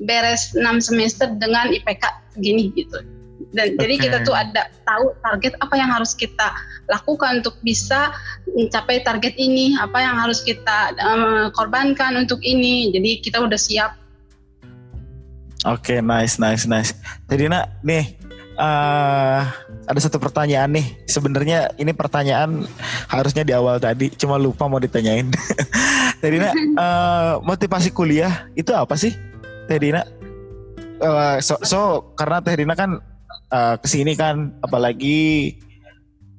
beres 0.05 0.53
6 0.55 0.63
semester 0.81 1.29
dengan 1.41 1.73
IPK 1.73 2.05
segini 2.37 2.71
gitu. 2.77 3.03
Dan 3.55 3.75
okay. 3.75 3.79
jadi 3.87 3.95
kita 3.99 4.17
tuh 4.27 4.35
ada 4.35 4.71
tahu 4.87 5.15
target 5.23 5.55
apa 5.63 5.75
yang 5.79 5.91
harus 5.91 6.15
kita 6.15 6.55
lakukan 6.91 7.43
untuk 7.43 7.55
bisa 7.63 8.11
mencapai 8.51 9.03
target 9.03 9.35
ini, 9.39 9.79
apa 9.79 9.99
yang 10.03 10.19
harus 10.19 10.43
kita 10.43 10.95
um, 11.03 11.51
korbankan 11.55 12.19
untuk 12.19 12.43
ini. 12.43 12.91
Jadi 12.91 13.23
kita 13.23 13.43
udah 13.43 13.59
siap. 13.59 13.95
Oke, 15.65 15.97
okay, 15.97 15.99
nice, 16.05 16.37
nice, 16.37 16.69
nice. 16.69 16.93
Jadi 17.31 17.49
nak, 17.49 17.81
nih 17.81 18.21
uh, 18.61 19.49
ada 19.89 20.01
satu 20.03 20.21
pertanyaan 20.21 20.71
nih. 20.77 20.87
Sebenarnya 21.09 21.73
ini 21.81 21.97
pertanyaan 21.97 22.69
harusnya 23.09 23.49
di 23.49 23.57
awal 23.57 23.81
tadi, 23.81 24.13
cuma 24.13 24.37
lupa 24.37 24.69
mau 24.69 24.83
ditanyain. 24.83 25.31
Jadi 26.23 26.37
nak, 26.37 26.55
uh, 26.77 27.33
motivasi 27.49 27.91
kuliah 27.97 28.45
itu 28.59 28.77
apa 28.77 28.93
sih? 28.99 29.17
Teh 29.67 29.79
Dina? 29.81 30.03
Uh, 31.01 31.37
so, 31.43 31.59
so 31.65 32.13
karena 32.15 32.39
Teh 32.45 32.57
Dina 32.57 32.75
kan 32.77 33.01
uh, 33.51 33.75
ke 33.81 33.87
sini 33.89 34.15
kan 34.15 34.53
apalagi 34.61 35.55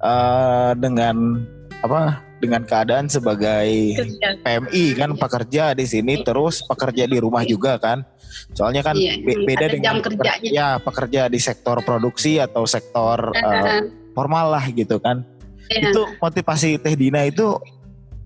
uh, 0.01 0.73
dengan 0.77 1.43
apa 1.81 2.21
dengan 2.41 2.61
keadaan 2.67 3.07
sebagai 3.07 3.95
PMI 4.43 4.85
kan 4.97 5.15
pekerja 5.17 5.73
di 5.73 5.85
sini 5.87 6.21
terus 6.21 6.61
pekerja 6.65 7.09
di 7.09 7.17
rumah 7.17 7.41
juga 7.47 7.81
kan. 7.81 8.05
Soalnya 8.51 8.83
kan 8.83 8.99
iya, 8.99 9.15
be 9.23 9.47
beda 9.47 9.71
dengan 9.71 10.03
jam 10.03 10.43
ya 10.43 10.75
pekerja 10.77 11.31
di 11.31 11.39
sektor 11.39 11.79
produksi 11.81 12.37
atau 12.37 12.67
sektor 12.67 13.31
uh, 13.31 13.79
formal 14.13 14.53
lah 14.53 14.65
gitu 14.71 14.99
kan. 14.99 15.23
Iya. 15.65 15.89
itu 15.89 16.01
motivasi 16.21 16.77
Teh 16.77 16.93
Dina 16.93 17.25
itu 17.25 17.57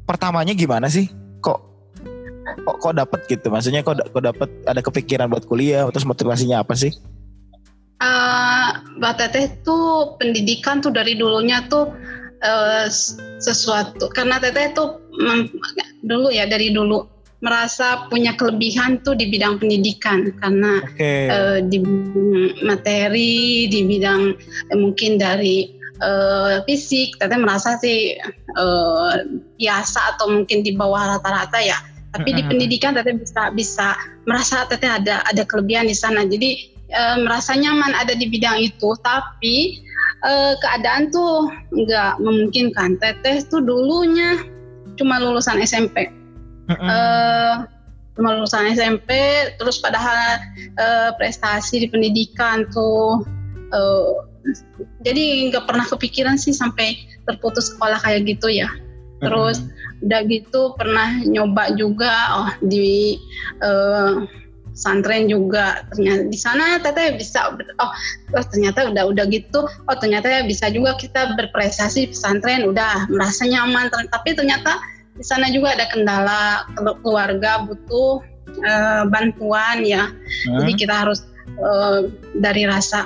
pertamanya 0.04 0.52
gimana 0.52 0.92
sih? 0.92 1.08
Kok 1.40 1.69
kok 2.58 2.78
kok 2.82 2.94
dapat 2.96 3.20
gitu? 3.30 3.48
Maksudnya 3.52 3.82
kok 3.86 4.00
kok 4.00 4.24
dapat 4.24 4.50
ada 4.66 4.82
kepikiran 4.82 5.30
buat 5.30 5.46
kuliah? 5.46 5.86
Terus 5.92 6.08
motivasinya 6.08 6.62
apa 6.64 6.74
sih? 6.74 6.94
Uh, 8.00 8.80
Mbak 8.96 9.14
Teteh 9.20 9.46
tuh 9.68 10.16
pendidikan 10.16 10.80
tuh 10.80 10.96
dari 10.96 11.20
dulunya 11.20 11.68
tuh 11.68 11.92
uh, 12.44 12.88
sesuatu. 13.44 14.08
Karena 14.16 14.40
Teteh 14.40 14.72
tuh 14.72 15.04
dulu 16.08 16.32
ya 16.32 16.48
dari 16.48 16.72
dulu 16.72 17.04
merasa 17.40 18.08
punya 18.12 18.36
kelebihan 18.36 19.00
tuh 19.04 19.16
di 19.16 19.28
bidang 19.28 19.60
pendidikan. 19.60 20.32
Karena 20.40 20.80
okay. 20.84 21.28
uh, 21.28 21.60
eh, 21.60 21.60
di 21.68 21.80
materi 22.64 23.68
di 23.68 23.80
bidang 23.84 24.36
eh, 24.72 24.78
mungkin 24.80 25.20
dari 25.20 25.80
uh, 26.00 26.64
fisik 26.64 27.20
Teteh 27.20 27.40
merasa 27.40 27.76
sih 27.84 28.16
uh, 28.56 29.12
biasa 29.60 30.16
atau 30.16 30.32
mungkin 30.32 30.64
di 30.64 30.76
bawah 30.76 31.20
rata-rata 31.20 31.60
ya 31.60 31.80
tapi 32.10 32.34
di 32.34 32.42
pendidikan 32.42 32.98
teteh 32.98 33.14
bisa 33.22 33.54
bisa 33.54 33.88
merasa 34.26 34.66
teteh 34.66 34.90
ada 34.90 35.22
ada 35.30 35.44
kelebihan 35.46 35.86
di 35.86 35.94
sana. 35.94 36.26
Jadi 36.26 36.74
e, 36.90 37.02
merasa 37.22 37.54
nyaman 37.54 37.94
ada 37.94 38.18
di 38.18 38.26
bidang 38.26 38.58
itu. 38.66 38.98
Tapi 39.06 39.78
e, 40.26 40.32
keadaan 40.58 41.14
tuh 41.14 41.54
nggak 41.70 42.18
memungkinkan. 42.18 42.98
Teteh 42.98 43.46
tuh 43.46 43.62
dulunya 43.62 44.42
cuma 44.98 45.22
lulusan 45.22 45.62
SMP 45.62 46.10
e, 46.70 46.98
cuma 48.18 48.36
lulusan 48.36 48.76
SMP 48.76 49.10
terus 49.58 49.80
padahal 49.80 50.44
e, 50.60 50.86
prestasi 51.18 51.86
di 51.86 51.88
pendidikan 51.90 52.68
tuh 52.70 53.24
e, 53.72 53.80
jadi 55.04 55.52
nggak 55.52 55.66
pernah 55.66 55.86
kepikiran 55.88 56.36
sih 56.36 56.52
sampai 56.52 56.96
terputus 57.28 57.76
sekolah 57.76 58.00
kayak 58.02 58.26
gitu 58.26 58.50
ya. 58.50 58.70
Terus 59.20 59.68
udah 60.00 60.22
gitu 60.32 60.74
pernah 60.80 61.20
nyoba 61.28 61.76
juga 61.76 62.14
oh 62.40 62.52
di 62.64 63.20
uh, 63.64 64.24
santren 64.80 65.28
juga. 65.28 65.84
Ternyata 65.92 66.32
di 66.32 66.40
sana 66.40 66.80
teteh 66.80 67.20
bisa 67.20 67.52
oh, 67.52 67.92
oh 68.36 68.46
ternyata 68.48 68.88
udah 68.88 69.04
udah 69.12 69.26
gitu. 69.28 69.68
Oh 69.68 69.96
ternyata 70.00 70.48
bisa 70.48 70.72
juga 70.72 70.96
kita 70.96 71.36
berprestasi 71.36 72.16
pesantren. 72.16 72.64
Udah 72.64 73.12
merasa 73.12 73.44
nyaman. 73.44 73.92
Tapi 73.92 74.40
ternyata 74.40 74.80
di 75.20 75.26
sana 75.28 75.52
juga 75.52 75.76
ada 75.76 75.86
kendala. 75.92 76.64
Keluarga 77.04 77.68
butuh 77.68 78.24
uh, 78.64 79.04
bantuan 79.12 79.84
ya. 79.84 80.10
Hmm. 80.48 80.64
jadi 80.64 80.74
kita 80.88 80.96
harus 81.06 81.28
uh, 81.60 82.08
dari 82.40 82.64
rasa 82.64 83.06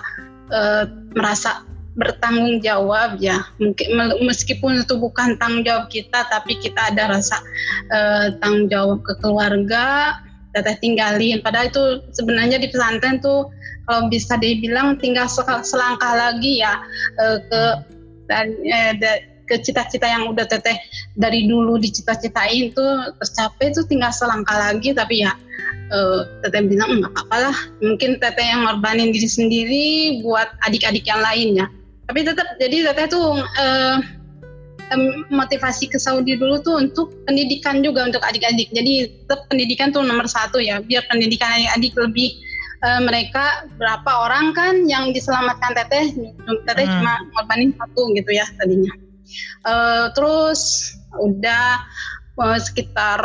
uh, 0.54 0.86
merasa 1.18 1.66
bertanggung 1.94 2.62
jawab 2.62 3.22
ya. 3.22 3.46
Mungkin 3.62 3.94
meskipun 4.26 4.82
itu 4.82 4.98
bukan 4.98 5.38
tanggung 5.38 5.66
jawab 5.66 5.90
kita 5.94 6.26
tapi 6.30 6.58
kita 6.58 6.94
ada 6.94 7.18
rasa 7.18 7.38
uh, 7.94 8.34
tanggung 8.42 8.70
jawab 8.70 9.00
ke 9.06 9.14
keluarga 9.22 10.18
teteh 10.54 10.78
tinggalin. 10.82 11.42
Padahal 11.42 11.70
itu 11.70 11.84
sebenarnya 12.14 12.62
di 12.62 12.70
pesantren 12.70 13.22
tuh 13.22 13.50
kalau 13.90 14.08
bisa 14.10 14.38
dibilang 14.40 14.98
tinggal 14.98 15.28
selangkah 15.62 16.14
lagi 16.14 16.62
ya 16.62 16.82
uh, 17.22 17.38
ke 17.42 17.62
dan 18.30 18.56
uh, 18.58 18.94
ke 19.44 19.60
cita-cita 19.60 20.08
yang 20.08 20.32
udah 20.32 20.48
teteh 20.48 20.80
dari 21.20 21.46
dulu 21.46 21.76
dicita-citain 21.76 22.72
tuh 22.72 23.12
tercapai 23.20 23.76
tuh 23.76 23.86
tinggal 23.86 24.10
selangkah 24.10 24.58
lagi. 24.58 24.98
Tapi 24.98 25.22
ya 25.30 25.38
uh, 25.94 26.26
teteh 26.42 26.66
bilang 26.66 27.06
nggak 27.06 27.14
apa-apa 27.14 27.38
lah. 27.50 27.58
Mungkin 27.86 28.18
teteh 28.18 28.46
yang 28.50 28.66
ngorbanin 28.66 29.14
diri 29.14 29.30
sendiri 29.30 29.88
buat 30.26 30.50
adik-adik 30.66 31.06
yang 31.06 31.22
lainnya 31.22 31.70
tapi 32.07 32.19
tetap 32.27 32.48
jadi 32.60 32.91
teteh 32.91 33.07
tuh 33.12 33.39
uh, 33.39 33.98
motivasi 35.31 35.89
ke 35.89 35.98
Saudi 35.98 36.38
dulu 36.38 36.60
tuh 36.62 36.77
untuk 36.77 37.10
pendidikan 37.25 37.81
juga 37.81 38.05
untuk 38.05 38.22
adik-adik. 38.22 38.69
Jadi 38.75 39.10
tetap 39.25 39.48
pendidikan 39.50 39.89
tuh 39.89 40.05
nomor 40.05 40.27
satu 40.29 40.62
ya 40.62 40.83
biar 40.83 41.05
pendidikan 41.10 41.50
adik-adik 41.50 41.93
lebih 41.98 42.29
uh, 42.86 43.01
mereka 43.01 43.65
berapa 43.79 44.12
orang 44.29 44.53
kan 44.53 44.86
yang 44.86 45.15
diselamatkan 45.15 45.74
teteh. 45.74 46.13
Teteh 46.67 46.86
hmm. 46.86 46.93
cuma 47.00 47.13
ngorbanin 47.33 47.72
satu 47.74 48.01
gitu 48.13 48.31
ya 48.31 48.45
tadinya. 48.60 48.93
Uh, 49.65 50.12
terus 50.13 50.93
udah 51.17 51.81
uh, 52.38 52.60
sekitar 52.60 53.22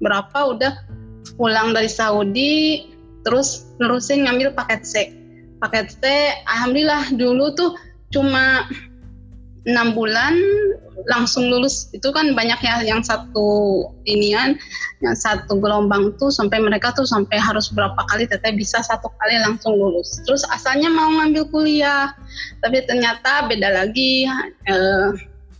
berapa 0.00 0.38
udah 0.56 0.72
pulang 1.36 1.74
dari 1.74 1.90
Saudi 1.90 2.86
terus 3.24 3.68
nerusin 3.80 4.24
ngambil 4.24 4.54
paket 4.54 4.84
C. 4.86 4.94
Paket 5.58 5.96
C 6.00 6.04
alhamdulillah 6.44 7.12
dulu 7.16 7.52
tuh 7.56 7.72
cuma 8.14 8.70
enam 9.66 9.96
bulan 9.96 10.38
langsung 11.10 11.50
lulus. 11.50 11.90
Itu 11.90 12.14
kan 12.14 12.32
banyak 12.38 12.60
ya 12.62 12.86
yang 12.86 13.02
satu 13.02 13.82
inian 14.06 14.54
yang 15.02 15.16
satu 15.18 15.58
gelombang 15.58 16.14
tuh 16.16 16.30
sampai 16.30 16.62
mereka 16.62 16.94
tuh 16.94 17.04
sampai 17.04 17.36
harus 17.36 17.68
berapa 17.74 17.98
kali 18.08 18.24
teteh 18.30 18.54
bisa 18.54 18.80
satu 18.80 19.10
kali 19.18 19.34
langsung 19.42 19.74
lulus. 19.74 20.22
Terus 20.22 20.46
asalnya 20.48 20.88
mau 20.88 21.10
ngambil 21.10 21.50
kuliah 21.50 22.14
tapi 22.62 22.86
ternyata 22.86 23.50
beda 23.50 23.84
lagi. 23.84 24.30
Eh, 24.70 25.10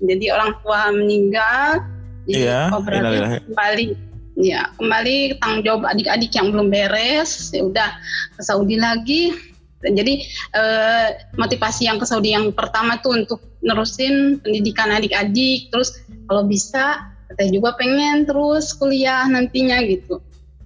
jadi 0.05 0.37
orang 0.37 0.53
tua 0.63 0.93
meninggal 0.93 1.81
jadi 2.25 2.41
iya, 2.49 2.61
oh 2.73 2.81
berarti 2.81 3.45
kembali. 3.49 3.87
Ya 4.35 4.67
kembali 4.83 5.39
tanggung 5.39 5.63
jawab 5.63 5.83
adik-adik 5.87 6.33
yang 6.35 6.51
belum 6.51 6.73
beres. 6.73 7.53
Ya 7.55 7.63
udah 7.63 7.91
ke 8.35 8.43
Saudi 8.43 8.81
lagi 8.81 9.54
jadi 9.93 10.15
eh, 10.57 11.09
motivasi 11.37 11.85
yang 11.85 12.01
ke 12.01 12.07
Saudi 12.09 12.33
yang 12.33 12.49
pertama 12.57 12.97
tuh 13.05 13.21
untuk 13.21 13.41
nerusin 13.61 14.41
pendidikan 14.41 14.89
adik-adik, 14.89 15.69
terus 15.69 16.01
kalau 16.31 16.49
bisa 16.49 17.05
saya 17.35 17.51
juga 17.51 17.75
pengen 17.77 18.25
terus 18.25 18.73
kuliah 18.73 19.27
nantinya 19.29 19.83
gitu. 19.85 20.23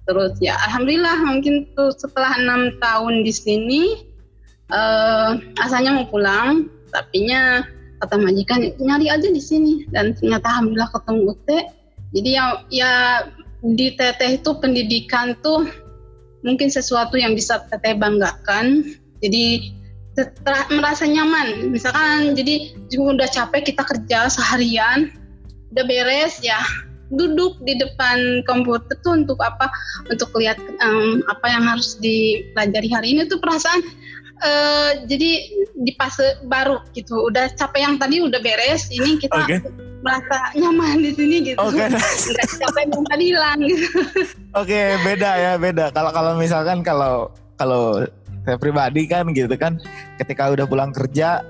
Terus 0.07 0.39
ya 0.39 0.55
alhamdulillah 0.69 1.17
mungkin 1.25 1.67
tuh 1.75 1.91
setelah 1.93 2.37
enam 2.39 2.79
tahun 2.79 3.27
di 3.27 3.33
sini 3.33 3.83
eh, 4.71 5.31
asalnya 5.59 5.99
mau 5.99 6.07
pulang, 6.07 6.71
tapi 6.95 7.27
nya 7.27 7.67
kata 7.99 8.15
majikan 8.15 8.71
nyari 8.79 9.11
aja 9.11 9.27
di 9.27 9.43
sini 9.43 9.83
dan 9.91 10.15
ternyata 10.15 10.47
alhamdulillah 10.47 10.91
ketemu 10.95 11.21
Ute. 11.35 11.59
Jadi 12.09 12.29
ya 12.33 12.45
ya 12.71 12.93
di 13.59 13.91
teteh 13.93 14.39
itu 14.39 14.51
pendidikan 14.57 15.35
tuh 15.43 15.67
mungkin 16.43 16.71
sesuatu 16.71 17.19
yang 17.19 17.35
bisa 17.35 17.59
teteh 17.67 17.99
banggakan 17.99 18.95
jadi 19.19 19.75
merasa 20.73 21.07
nyaman. 21.07 21.71
Misalkan 21.71 22.35
jadi 22.35 22.75
juga 22.91 23.23
udah 23.23 23.29
capek 23.29 23.71
kita 23.71 23.83
kerja 23.87 24.27
seharian 24.27 25.15
udah 25.69 25.85
beres 25.85 26.41
ya 26.41 26.59
duduk 27.09 27.57
di 27.65 27.77
depan 27.77 28.45
komputer 28.45 28.97
tuh 29.01 29.17
untuk 29.23 29.39
apa? 29.41 29.69
Untuk 30.11 30.29
lihat 30.37 30.59
um, 30.81 31.25
apa 31.29 31.45
yang 31.49 31.63
harus 31.65 31.97
dipelajari 31.97 32.89
hari 32.93 33.07
ini 33.17 33.25
tuh 33.25 33.41
perasaan 33.41 33.81
uh, 34.43 34.91
jadi 35.09 35.29
di 35.73 35.91
fase 35.97 36.37
baru 36.45 36.83
gitu. 36.93 37.29
Udah 37.31 37.49
capek 37.55 37.81
yang 37.81 37.95
tadi 37.97 38.21
udah 38.21 38.37
beres 38.43 38.91
ini 38.93 39.17
kita 39.17 39.41
okay. 39.41 39.57
merasa 40.05 40.37
nyaman 40.53 41.01
di 41.01 41.11
sini 41.15 41.37
gitu. 41.53 41.57
Okay. 41.57 41.89
nggak 41.89 42.49
capek 42.61 42.83
yang 42.91 43.03
tadi 43.07 43.23
hilang 43.23 43.59
gitu. 43.65 43.87
Oke 44.53 44.69
okay, 44.69 44.85
beda 45.01 45.31
ya 45.37 45.51
beda. 45.57 45.85
Kalau 45.95 46.11
kalau 46.13 46.31
misalkan 46.37 46.85
kalau 46.85 47.33
kalau 47.57 48.05
saya 48.49 48.57
pribadi 48.57 49.05
kan 49.05 49.29
gitu 49.29 49.53
kan. 49.53 49.77
Ketika 50.17 50.49
udah 50.49 50.65
pulang 50.65 50.89
kerja 50.89 51.45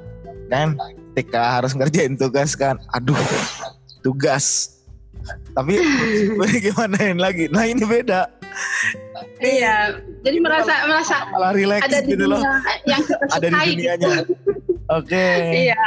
kan 0.51 0.75
ketika 1.15 1.62
harus 1.62 1.72
ngerjain 1.72 2.20
tugas 2.20 2.60
kan 2.60 2.75
aduh 2.91 3.15
tugas. 4.03 4.75
Tapi 5.56 5.79
gimana 6.68 6.96
ini 7.00 7.15
lagi? 7.15 7.46
Nah 7.48 7.63
ini 7.63 7.88
beda. 7.88 8.27
Iya 9.39 9.96
jadi 10.20 10.38
merasa 10.44 10.84
merasa 10.84 11.15
malah 11.32 11.56
relax 11.56 11.88
ada 11.88 12.03
gitu 12.03 12.27
loh. 12.27 12.44
yang 12.84 13.03
ada 13.39 13.48
di 13.48 13.56
dunianya. 13.56 13.96
Gitu. 13.96 14.36
oke. 14.91 15.08
Okay. 15.08 15.72
iya. 15.72 15.79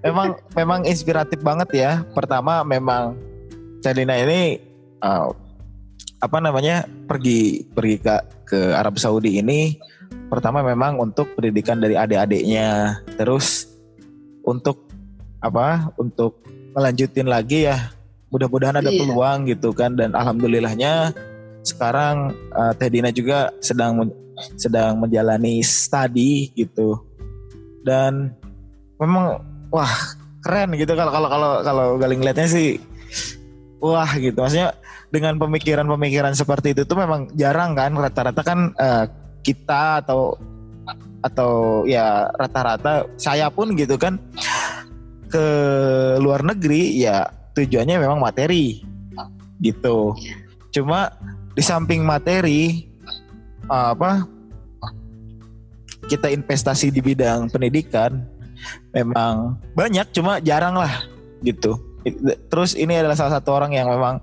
Memang 0.00 0.40
memang 0.56 0.80
inspiratif 0.88 1.44
banget 1.44 1.68
ya. 1.76 1.92
Pertama 2.16 2.64
memang 2.64 3.20
Celina 3.84 4.16
ini 4.16 4.56
uh, 5.04 5.28
apa 6.24 6.40
namanya 6.40 6.88
pergi 7.04 7.68
pergi 7.68 8.00
ke 8.00 8.16
ke 8.48 8.60
Arab 8.72 8.96
Saudi 8.96 9.36
ini 9.44 9.76
pertama 10.34 10.66
memang 10.66 10.98
untuk 10.98 11.30
pendidikan 11.38 11.78
dari 11.78 11.94
adik-adiknya. 11.94 12.98
Terus 13.14 13.70
untuk 14.42 14.90
apa 15.38 15.94
untuk 15.94 16.42
melanjutin 16.74 17.30
lagi 17.30 17.70
ya 17.70 17.94
mudah-mudahan 18.34 18.82
ada 18.82 18.90
iya. 18.90 18.98
peluang 18.98 19.46
gitu 19.46 19.70
kan. 19.70 19.94
Dan 19.94 20.18
alhamdulillahnya 20.18 21.14
sekarang 21.62 22.34
uh, 22.50 22.74
Teh 22.74 22.90
Dina 22.90 23.14
juga 23.14 23.54
sedang 23.62 24.10
sedang 24.58 24.98
menjalani 24.98 25.62
studi 25.62 26.50
gitu. 26.58 26.98
Dan 27.86 28.34
memang 28.98 29.38
wah 29.70 29.94
keren 30.42 30.74
gitu 30.74 30.98
kalau 30.98 31.14
kalau 31.14 31.28
kalau 31.30 31.50
kalau 31.62 31.86
galing 31.94 32.18
lihatnya 32.18 32.50
sih 32.50 32.82
wah 33.78 34.10
gitu. 34.18 34.34
Maksudnya 34.34 34.74
dengan 35.14 35.38
pemikiran-pemikiran 35.38 36.34
seperti 36.34 36.74
itu 36.74 36.82
tuh 36.82 36.98
memang 36.98 37.30
jarang 37.38 37.78
kan. 37.78 37.94
Rata-rata 37.94 38.42
kan 38.42 38.74
uh, 38.74 39.06
kita 39.44 40.00
atau 40.00 40.34
atau 41.24 41.84
ya 41.88 42.28
rata-rata 42.36 43.08
saya 43.16 43.48
pun 43.48 43.72
gitu 43.76 43.96
kan 43.96 44.20
ke 45.28 45.46
luar 46.20 46.44
negeri 46.44 47.00
ya 47.00 47.28
tujuannya 47.56 47.96
memang 48.00 48.20
materi 48.20 48.84
gitu. 49.60 50.12
Cuma 50.74 51.14
di 51.54 51.62
samping 51.62 52.02
materi 52.04 52.84
apa 53.70 54.26
kita 56.04 56.28
investasi 56.28 56.92
di 56.92 57.00
bidang 57.00 57.48
pendidikan 57.48 58.20
memang 58.92 59.56
banyak 59.72 60.04
cuma 60.12 60.40
jarang 60.44 60.76
lah 60.76 60.92
gitu. 61.40 61.80
Terus 62.52 62.76
ini 62.76 63.00
adalah 63.00 63.16
salah 63.16 63.40
satu 63.40 63.56
orang 63.56 63.72
yang 63.72 63.88
memang 63.88 64.20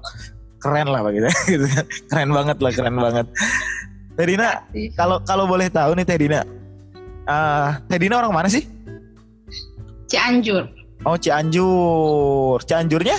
keren 0.61 0.87
lah 0.93 1.01
begitu 1.01 1.25
keren 2.13 2.29
banget 2.29 2.57
lah 2.61 2.71
keren 2.71 2.93
banget 3.01 3.25
Teh 4.11 4.25
Dina, 4.27 4.67
kalau 4.99 5.17
kalau 5.23 5.47
boleh 5.47 5.71
tahu 5.71 5.95
nih 5.95 6.05
Teh 6.05 6.19
Dina, 6.19 6.43
uh, 7.27 7.79
Teh 7.87 7.99
Dina 7.99 8.19
orang 8.19 8.35
mana 8.35 8.49
sih? 8.51 8.67
Cianjur. 10.11 10.67
Oh 11.07 11.15
Cianjur, 11.15 12.59
Cianjurnya? 12.67 13.17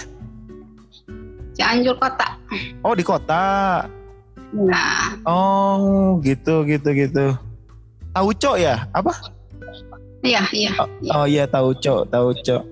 Cianjur 1.57 1.97
kota. 1.97 2.37
Oh 2.85 2.93
di 2.93 3.05
kota. 3.05 3.85
Nah. 4.53 5.17
Oh 5.25 6.21
gitu 6.21 6.69
gitu 6.69 6.93
gitu. 6.93 7.33
Tahu 8.13 8.29
cok 8.37 8.57
ya? 8.61 8.85
Apa? 8.93 9.13
Iya 10.21 10.45
iya. 10.53 10.71
Oh 10.77 10.89
iya, 11.01 11.13
oh, 11.17 11.27
iya 11.27 11.45
tahu 11.49 11.73
cok 11.73 12.13
tahu 12.13 12.37
cok. 12.45 12.72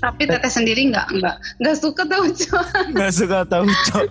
Tapi 0.00 0.22
teteh 0.24 0.48
sendiri 0.48 0.88
nggak 0.88 1.06
nggak 1.12 1.36
nggak 1.60 1.76
suka 1.76 2.02
tahu 2.08 2.32
cok. 2.32 2.66
Nggak 2.96 3.12
suka 3.12 3.38
tahu 3.44 3.66
cok. 3.68 4.06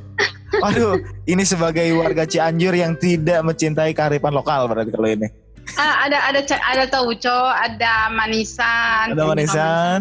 Waduh, 0.62 0.98
ini 1.30 1.44
sebagai 1.46 1.86
warga 1.94 2.26
Cianjur 2.26 2.74
yang 2.74 2.98
tidak 2.98 3.42
mencintai 3.46 3.94
kearifan 3.94 4.34
lokal 4.34 4.70
berarti 4.70 4.90
kalau 4.94 5.10
ini. 5.10 5.30
Uh, 5.78 5.96
ada 6.10 6.18
ada 6.26 6.42
ada 6.46 6.86
tauco, 6.90 7.40
ada 7.54 8.10
manisan. 8.14 9.14
Ada 9.14 9.24
manisan. 9.30 10.00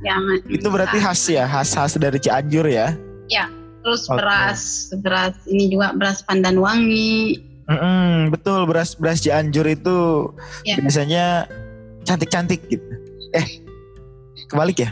Ya, 0.00 0.16
manisan. 0.16 0.48
Itu 0.48 0.68
berarti 0.72 0.96
khas 1.00 1.22
ya, 1.28 1.44
khas-khas 1.44 2.00
dari 2.00 2.16
Cianjur 2.16 2.64
ya? 2.64 2.96
Ya, 3.28 3.52
terus 3.84 4.08
okay. 4.08 4.16
beras 4.16 4.60
beras 5.04 5.36
ini 5.48 5.68
juga 5.68 5.92
beras 5.96 6.24
pandan 6.24 6.56
wangi. 6.56 7.44
Mm 7.68 7.76
-mm, 7.76 8.12
betul 8.32 8.64
beras 8.64 8.96
beras 8.96 9.20
Cianjur 9.20 9.68
itu 9.68 10.32
ya. 10.64 10.80
biasanya 10.80 11.44
cantik-cantik 12.08 12.64
gitu. 12.72 12.88
Eh, 13.36 13.67
kebalik 14.48 14.80
ya? 14.82 14.90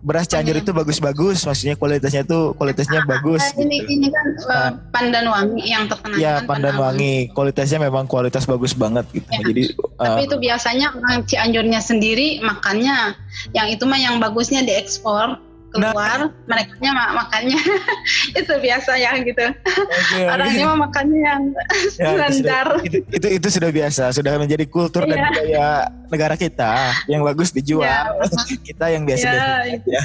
beras 0.00 0.24
Cianjur 0.24 0.56
itu 0.56 0.72
bagus-bagus, 0.72 1.44
maksudnya 1.44 1.76
kualitasnya 1.76 2.24
itu 2.24 2.56
kualitasnya 2.56 3.04
ah, 3.04 3.08
bagus. 3.08 3.42
Ini 3.52 3.84
gitu. 3.84 3.92
ini 3.92 4.08
kan 4.08 4.26
uh, 4.48 4.70
pandan 4.96 5.28
wangi 5.28 5.60
yang 5.68 5.84
terkenal. 5.92 6.16
Iya, 6.16 6.34
kan, 6.40 6.48
pandan 6.48 6.76
wangi. 6.80 7.28
Kualitasnya 7.36 7.78
memang 7.84 8.08
kualitas 8.08 8.48
bagus 8.48 8.72
banget 8.72 9.04
gitu. 9.12 9.28
Ya. 9.28 9.40
Jadi 9.44 9.62
tapi 10.00 10.20
uh, 10.24 10.26
itu 10.26 10.36
biasanya 10.40 10.96
orang 10.96 11.28
Cianjurnya 11.28 11.80
sendiri 11.84 12.40
makannya 12.40 13.12
yang 13.52 13.68
itu 13.68 13.84
mah 13.84 14.00
yang 14.00 14.16
bagusnya 14.16 14.64
diekspor 14.64 15.36
keluar 15.70 16.18
nah, 16.26 16.30
mereka 16.50 16.74
mak 16.90 17.10
makannya 17.14 17.62
itu 18.40 18.52
biasa 18.58 18.90
ya 18.98 19.14
gitu 19.22 19.46
okay, 19.54 20.26
orangnya 20.26 20.66
okay. 20.66 20.78
makannya 20.82 21.20
yang 21.22 21.42
ya, 22.02 22.10
standar 22.26 22.66
itu, 22.82 22.98
itu 23.14 23.26
itu 23.38 23.48
sudah 23.48 23.70
biasa 23.70 24.04
sudah 24.10 24.34
menjadi 24.34 24.66
kultur 24.66 25.06
yeah. 25.06 25.10
dan 25.10 25.18
iya. 25.18 25.26
budaya 25.30 25.68
negara 26.10 26.34
kita 26.34 26.72
yang 27.06 27.22
bagus 27.22 27.54
dijual 27.54 27.86
yeah. 27.86 28.10
kita 28.68 28.86
yang 28.90 29.06
biasa 29.06 29.26
yeah, 29.30 29.58
ya 29.86 30.02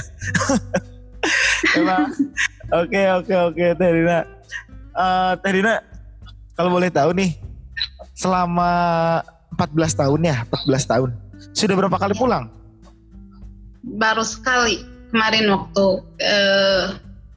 emang 1.81 2.13
oke 2.69 3.01
oke 3.21 3.33
oke 3.51 3.65
Teh 3.73 3.89
Dina 3.89 4.19
uh, 4.93 5.33
Teh 5.41 5.51
Dina 5.51 5.81
kalau 6.53 6.69
boleh 6.77 6.93
tahu 6.93 7.09
nih 7.17 7.33
selama 8.13 8.69
14 9.57 10.01
tahun 10.01 10.19
ya 10.21 10.37
14 10.45 10.91
tahun 10.93 11.09
sudah 11.57 11.75
berapa 11.75 11.97
kali 11.97 12.13
pulang 12.13 12.53
baru 13.85 14.21
sekali 14.21 14.94
kemarin 15.09 15.51
waktu 15.51 15.85
uh, 16.21 16.85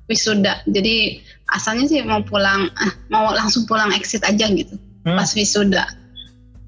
wisuda. 0.09 0.65
Jadi 0.69 1.21
asalnya 1.53 1.89
sih 1.89 2.01
mau 2.05 2.21
pulang 2.25 2.69
eh, 2.69 2.93
mau 3.09 3.33
langsung 3.33 3.65
pulang 3.65 3.93
exit 3.97 4.25
aja 4.25 4.49
gitu 4.49 4.75
hmm. 5.05 5.17
pas 5.17 5.31
wisuda. 5.37 5.85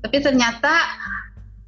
Tapi 0.01 0.17
ternyata 0.25 0.73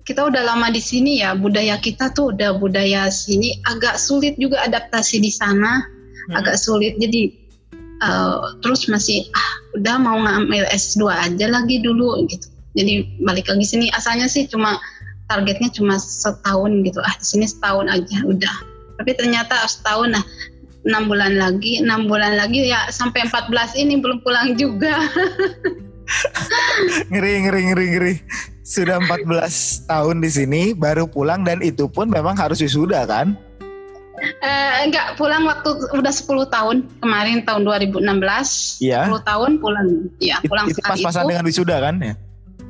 kita 0.02 0.26
udah 0.26 0.42
lama 0.42 0.72
di 0.72 0.82
sini 0.82 1.22
ya 1.22 1.36
budaya 1.36 1.78
kita 1.78 2.10
tuh 2.16 2.34
udah 2.34 2.58
budaya 2.58 3.06
sini 3.12 3.60
agak 3.68 4.00
sulit 4.00 4.34
juga 4.40 4.60
adaptasi 4.64 5.20
di 5.20 5.32
sana. 5.32 5.84
Hmm. 6.22 6.38
agak 6.38 6.54
sulit. 6.54 6.94
Jadi 7.02 7.34
uh, 7.98 8.54
terus 8.62 8.86
masih 8.86 9.26
ah 9.34 9.52
udah 9.74 9.98
mau 9.98 10.22
ngambil 10.22 10.70
S2 10.70 11.10
aja 11.10 11.46
lagi 11.50 11.82
dulu 11.82 12.22
gitu. 12.30 12.46
Jadi 12.78 13.18
balik 13.26 13.50
lagi 13.50 13.66
sini. 13.66 13.90
Asalnya 13.90 14.30
sih 14.30 14.46
cuma 14.46 14.78
targetnya 15.26 15.68
cuma 15.74 15.98
setahun 15.98 16.86
gitu. 16.86 17.02
Ah 17.02 17.14
di 17.18 17.26
sini 17.26 17.46
setahun 17.50 17.90
aja 17.90 18.22
udah 18.22 18.71
tapi 18.98 19.10
ternyata 19.16 19.56
setahun 19.68 20.12
nah 20.12 20.24
enam 20.82 21.06
bulan 21.06 21.38
lagi 21.38 21.78
enam 21.78 22.10
bulan 22.10 22.34
lagi 22.34 22.66
ya 22.66 22.90
sampai 22.90 23.26
14 23.30 23.78
ini 23.78 24.02
belum 24.02 24.22
pulang 24.22 24.58
juga. 24.58 24.98
Ngeri 27.08 27.46
ngeri 27.46 27.60
ngeri 27.72 27.86
ngeri. 27.94 28.14
Sudah 28.66 29.00
14 29.00 29.88
tahun 29.88 30.16
di 30.20 30.30
sini 30.30 30.62
baru 30.76 31.08
pulang 31.08 31.46
dan 31.46 31.62
itu 31.64 31.88
pun 31.88 32.10
memang 32.10 32.36
harus 32.36 32.60
wisuda 32.60 33.06
kan? 33.06 33.38
Uh, 34.42 34.74
enggak 34.86 35.16
pulang 35.16 35.46
waktu 35.46 35.72
udah 35.94 36.12
10 36.12 36.52
tahun. 36.52 36.76
Kemarin 37.00 37.46
tahun 37.48 37.62
2016 37.64 38.02
ya. 38.82 39.08
10 39.08 39.24
tahun 39.24 39.50
pulang. 39.62 39.88
Ya 40.20 40.36
pulang 40.44 40.68
itu, 40.68 40.82
itu 40.82 40.84
pas-pasan 40.84 41.30
dengan 41.30 41.46
wisuda 41.48 41.76
kan? 41.80 41.96
Ya 42.02 42.14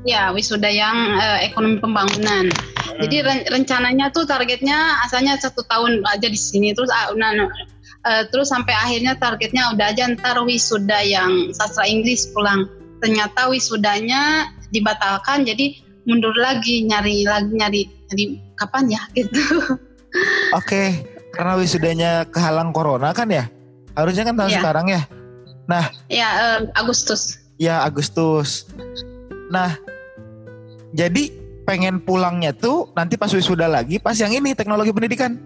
ya 0.02 0.34
wisuda 0.34 0.66
yang 0.66 1.18
uh, 1.18 1.38
ekonomi 1.42 1.78
pembangunan 1.78 2.50
hmm. 2.50 2.98
jadi 3.06 3.16
ren 3.22 3.40
rencananya 3.50 4.10
tuh 4.10 4.26
targetnya 4.26 4.98
asalnya 5.06 5.38
satu 5.38 5.62
tahun 5.70 6.02
aja 6.10 6.26
di 6.26 6.38
sini 6.38 6.74
terus 6.74 6.90
uh, 6.90 7.14
nah, 7.14 7.46
uh, 8.06 8.22
terus 8.34 8.50
sampai 8.50 8.74
akhirnya 8.74 9.14
targetnya 9.18 9.70
udah 9.74 9.94
aja 9.94 10.10
ntar 10.18 10.42
wisuda 10.42 11.00
yang 11.06 11.54
sastra 11.54 11.86
Inggris 11.86 12.30
pulang 12.34 12.66
ternyata 13.02 13.50
wisudanya 13.50 14.50
dibatalkan 14.74 15.46
jadi 15.46 15.78
mundur 16.06 16.34
lagi 16.34 16.82
nyari 16.86 17.22
lagi 17.26 17.50
nyari 17.54 17.80
nyari 18.10 18.24
kapan 18.58 18.84
ya 18.90 19.02
gitu. 19.18 19.40
Oke, 20.52 20.52
okay. 20.52 20.88
karena 21.32 21.56
wisudanya 21.56 22.10
kehalang 22.28 22.74
corona 22.74 23.16
kan 23.16 23.30
ya? 23.32 23.48
Harusnya 23.96 24.28
kan 24.28 24.36
tahun 24.36 24.52
ya. 24.52 24.60
sekarang 24.60 24.86
ya. 24.92 25.02
Nah, 25.64 25.84
ya 26.12 26.28
uh, 26.28 26.60
Agustus. 26.76 27.40
Ya 27.56 27.80
Agustus. 27.80 28.68
Nah, 29.48 29.72
jadi 30.92 31.32
pengen 31.64 32.02
pulangnya 32.02 32.52
tuh 32.52 32.90
nanti 32.92 33.14
pas 33.16 33.30
wisuda 33.30 33.70
lagi 33.70 33.96
pas 34.02 34.16
yang 34.18 34.34
ini 34.34 34.52
teknologi 34.52 34.90
pendidikan. 34.90 35.38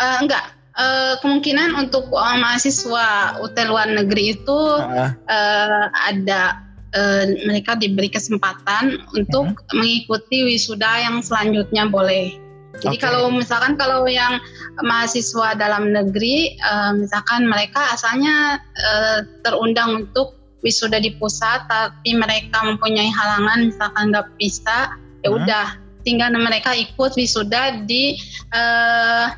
Uh, 0.00 0.18
enggak, 0.24 0.56
uh, 0.78 1.14
kemungkinan 1.20 1.76
untuk 1.76 2.08
uh, 2.10 2.36
mahasiswa 2.38 3.38
UT 3.42 3.56
luar 3.68 3.88
negeri 3.92 4.34
itu 4.38 4.60
uh. 4.80 5.12
Uh, 5.28 5.84
ada 6.08 6.64
uh, 6.96 7.24
mereka 7.44 7.76
diberi 7.76 8.08
kesempatan 8.08 8.98
untuk 9.12 9.52
uh. 9.52 9.74
mengikuti 9.76 10.46
wisuda 10.46 11.06
yang 11.06 11.20
selanjutnya 11.20 11.86
boleh. 11.88 12.38
Jadi 12.80 12.96
okay. 12.96 13.04
kalau 13.04 13.28
misalkan 13.28 13.76
kalau 13.76 14.08
yang 14.08 14.40
mahasiswa 14.80 15.52
dalam 15.60 15.92
negeri, 15.92 16.56
uh, 16.64 16.96
misalkan 16.96 17.44
mereka 17.44 17.92
asalnya 17.92 18.64
uh, 18.80 19.20
terundang 19.44 20.08
untuk 20.08 20.41
wisuda 20.62 21.02
di 21.02 21.14
pusat, 21.18 21.66
tapi 21.66 22.14
mereka 22.14 22.62
mempunyai 22.62 23.10
halangan, 23.10 23.68
misalkan 23.68 24.14
nggak 24.14 24.26
bisa, 24.38 24.94
ya 25.26 25.28
udah, 25.34 25.66
tinggal 26.02 26.34
mereka 26.34 26.74
ikut 26.74 27.14
wisuda 27.14 27.86
di 27.86 28.18
uh, 28.54 29.30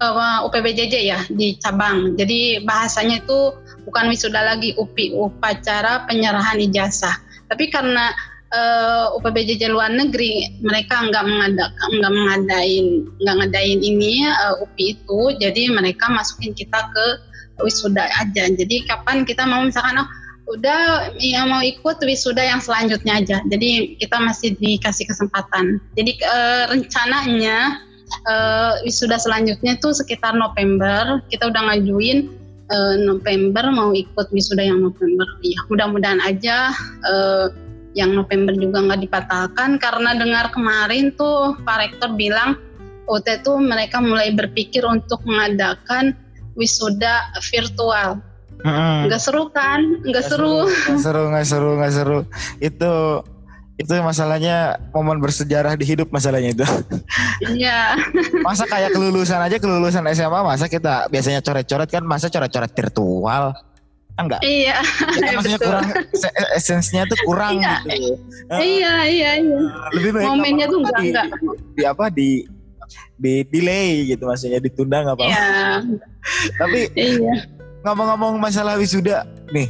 uh, 0.00 0.38
UPBJJ 0.48 0.94
ya 1.04 1.20
di 1.28 1.56
cabang. 1.60 2.16
Jadi 2.16 2.64
bahasanya 2.64 3.20
itu 3.20 3.52
bukan 3.84 4.08
wisuda 4.08 4.40
lagi 4.40 4.72
UPI 4.80 5.16
upacara 5.16 6.08
penyerahan 6.08 6.56
ijazah. 6.60 7.20
Tapi 7.52 7.68
karena 7.68 8.12
uh, 8.54 9.16
UPBJJ 9.20 9.68
luar 9.68 9.92
negeri 9.92 10.60
mereka 10.64 11.04
nggak 11.04 11.24
mengadakan 11.24 11.90
nggak 12.00 12.14
mengadain 12.14 12.86
nggak 13.20 13.36
ngadain 13.44 13.80
ini 13.84 14.24
uh, 14.24 14.64
UPI 14.64 14.96
itu, 14.96 15.20
jadi 15.36 15.62
mereka 15.72 16.08
masukin 16.08 16.56
kita 16.56 16.80
ke 16.90 17.06
wisuda 17.60 18.08
aja. 18.16 18.48
Jadi 18.48 18.88
kapan 18.88 19.28
kita 19.28 19.44
mau 19.44 19.60
misalkan 19.60 20.00
oh 20.00 20.08
udah 20.50 21.14
yang 21.22 21.46
mau 21.46 21.62
ikut 21.62 22.02
wisuda 22.02 22.42
yang 22.42 22.58
selanjutnya 22.58 23.22
aja. 23.22 23.38
Jadi 23.46 23.94
kita 24.02 24.18
masih 24.18 24.58
dikasih 24.58 25.06
kesempatan. 25.06 25.78
Jadi 25.94 26.18
uh, 26.26 26.64
rencananya 26.74 27.86
uh, 28.26 28.82
wisuda 28.82 29.16
selanjutnya 29.18 29.78
itu 29.78 29.94
sekitar 29.94 30.34
November 30.34 31.22
kita 31.30 31.50
udah 31.50 31.62
ngajuin 31.70 32.30
uh, 32.70 32.96
November 32.98 33.70
mau 33.70 33.94
ikut 33.94 34.26
wisuda 34.34 34.66
yang 34.66 34.82
November 34.82 35.26
ya 35.44 35.60
mudah-mudahan 35.70 36.20
aja 36.24 36.74
uh, 37.06 37.48
yang 37.98 38.14
November 38.14 38.54
juga 38.54 38.86
nggak 38.86 39.02
dibatalkan 39.02 39.78
karena 39.82 40.14
dengar 40.14 40.54
kemarin 40.54 41.10
tuh 41.18 41.58
Pak 41.66 41.76
Rektor 41.82 42.14
bilang 42.14 42.58
OT 43.10 43.42
tuh 43.42 43.58
mereka 43.58 43.98
mulai 43.98 44.30
berpikir 44.30 44.86
untuk 44.86 45.18
mengadakan 45.26 46.14
wisuda 46.54 47.34
virtual 47.50 48.22
nggak 48.64 49.20
seru 49.20 49.48
kan 49.50 49.80
nggak 50.04 50.24
seru 50.24 50.68
nggak 50.68 51.00
seru 51.00 51.22
nggak 51.30 51.46
seru 51.46 51.70
nggak 51.78 51.92
seru 51.92 52.18
itu 52.60 52.92
itu 53.80 53.92
masalahnya 54.04 54.76
momen 54.92 55.16
bersejarah 55.24 55.72
di 55.72 55.88
hidup 55.88 56.12
masalahnya 56.12 56.52
itu. 56.52 56.66
Iya. 57.48 57.96
masa 58.46 58.68
kayak 58.68 58.92
kelulusan 58.92 59.40
aja 59.40 59.56
kelulusan 59.56 60.04
SMA 60.12 60.40
masa 60.44 60.68
kita 60.68 61.08
biasanya 61.08 61.40
coret-coret 61.40 61.88
kan 61.88 62.04
masa 62.04 62.28
coret-coret 62.28 62.68
virtual 62.76 63.56
enggak? 64.20 64.40
Iya. 64.44 64.76
Ya, 65.16 65.20
kan 65.24 65.32
maksudnya 65.40 65.60
kurang 65.64 65.86
esensinya 66.60 67.08
tuh 67.08 67.18
kurang 67.24 67.56
iya. 67.56 67.80
gitu. 67.88 68.12
Iya 68.52 68.94
iya 69.08 69.30
iya. 69.40 69.58
Lebih 69.96 70.10
baik 70.12 70.26
momennya 70.28 70.66
tuh 70.68 70.78
enggak 70.84 71.00
di, 71.00 71.08
enggak. 71.08 71.26
Di, 71.72 71.82
apa 71.88 72.04
di 72.12 72.28
di 73.16 73.34
delay 73.48 74.12
gitu 74.12 74.28
maksudnya 74.28 74.60
ditunda 74.60 75.08
nggak 75.08 75.16
apa-apa. 75.16 75.32
Iya. 75.32 75.60
Tapi 76.60 76.80
iya. 77.00 77.34
Ngomong-ngomong 77.86 78.36
masalah 78.40 78.76
wisuda 78.76 79.24
nih, 79.52 79.68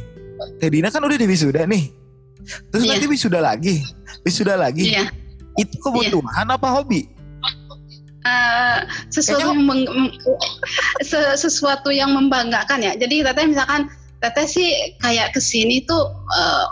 Tedina 0.59 0.91
kan 0.91 1.03
udah 1.03 1.17
di 1.17 1.27
wisuda 1.27 1.63
nih. 1.67 1.91
Terus 2.73 2.83
iya. 2.83 2.97
nanti 2.97 3.05
wisuda 3.05 3.39
lagi 3.39 3.85
wisuda 4.25 4.55
lagi. 4.57 4.93
Iya. 4.93 5.09
Itu 5.59 5.75
kebutuhan 5.81 6.47
iya. 6.47 6.55
apa 6.57 6.67
hobi? 6.71 7.07
Uh, 8.21 8.85
sesuatu 9.09 9.57
meng, 9.57 9.81
sesuatu 11.37 11.89
yang 11.89 12.13
membanggakan 12.13 12.85
ya. 12.85 12.93
Jadi 12.93 13.25
teteh 13.25 13.45
misalkan 13.49 13.89
teteh 14.21 14.45
sih 14.45 14.69
kayak 15.01 15.33
ke 15.33 15.41
sini 15.41 15.81
tuh 15.89 16.13
uh, 16.13 16.65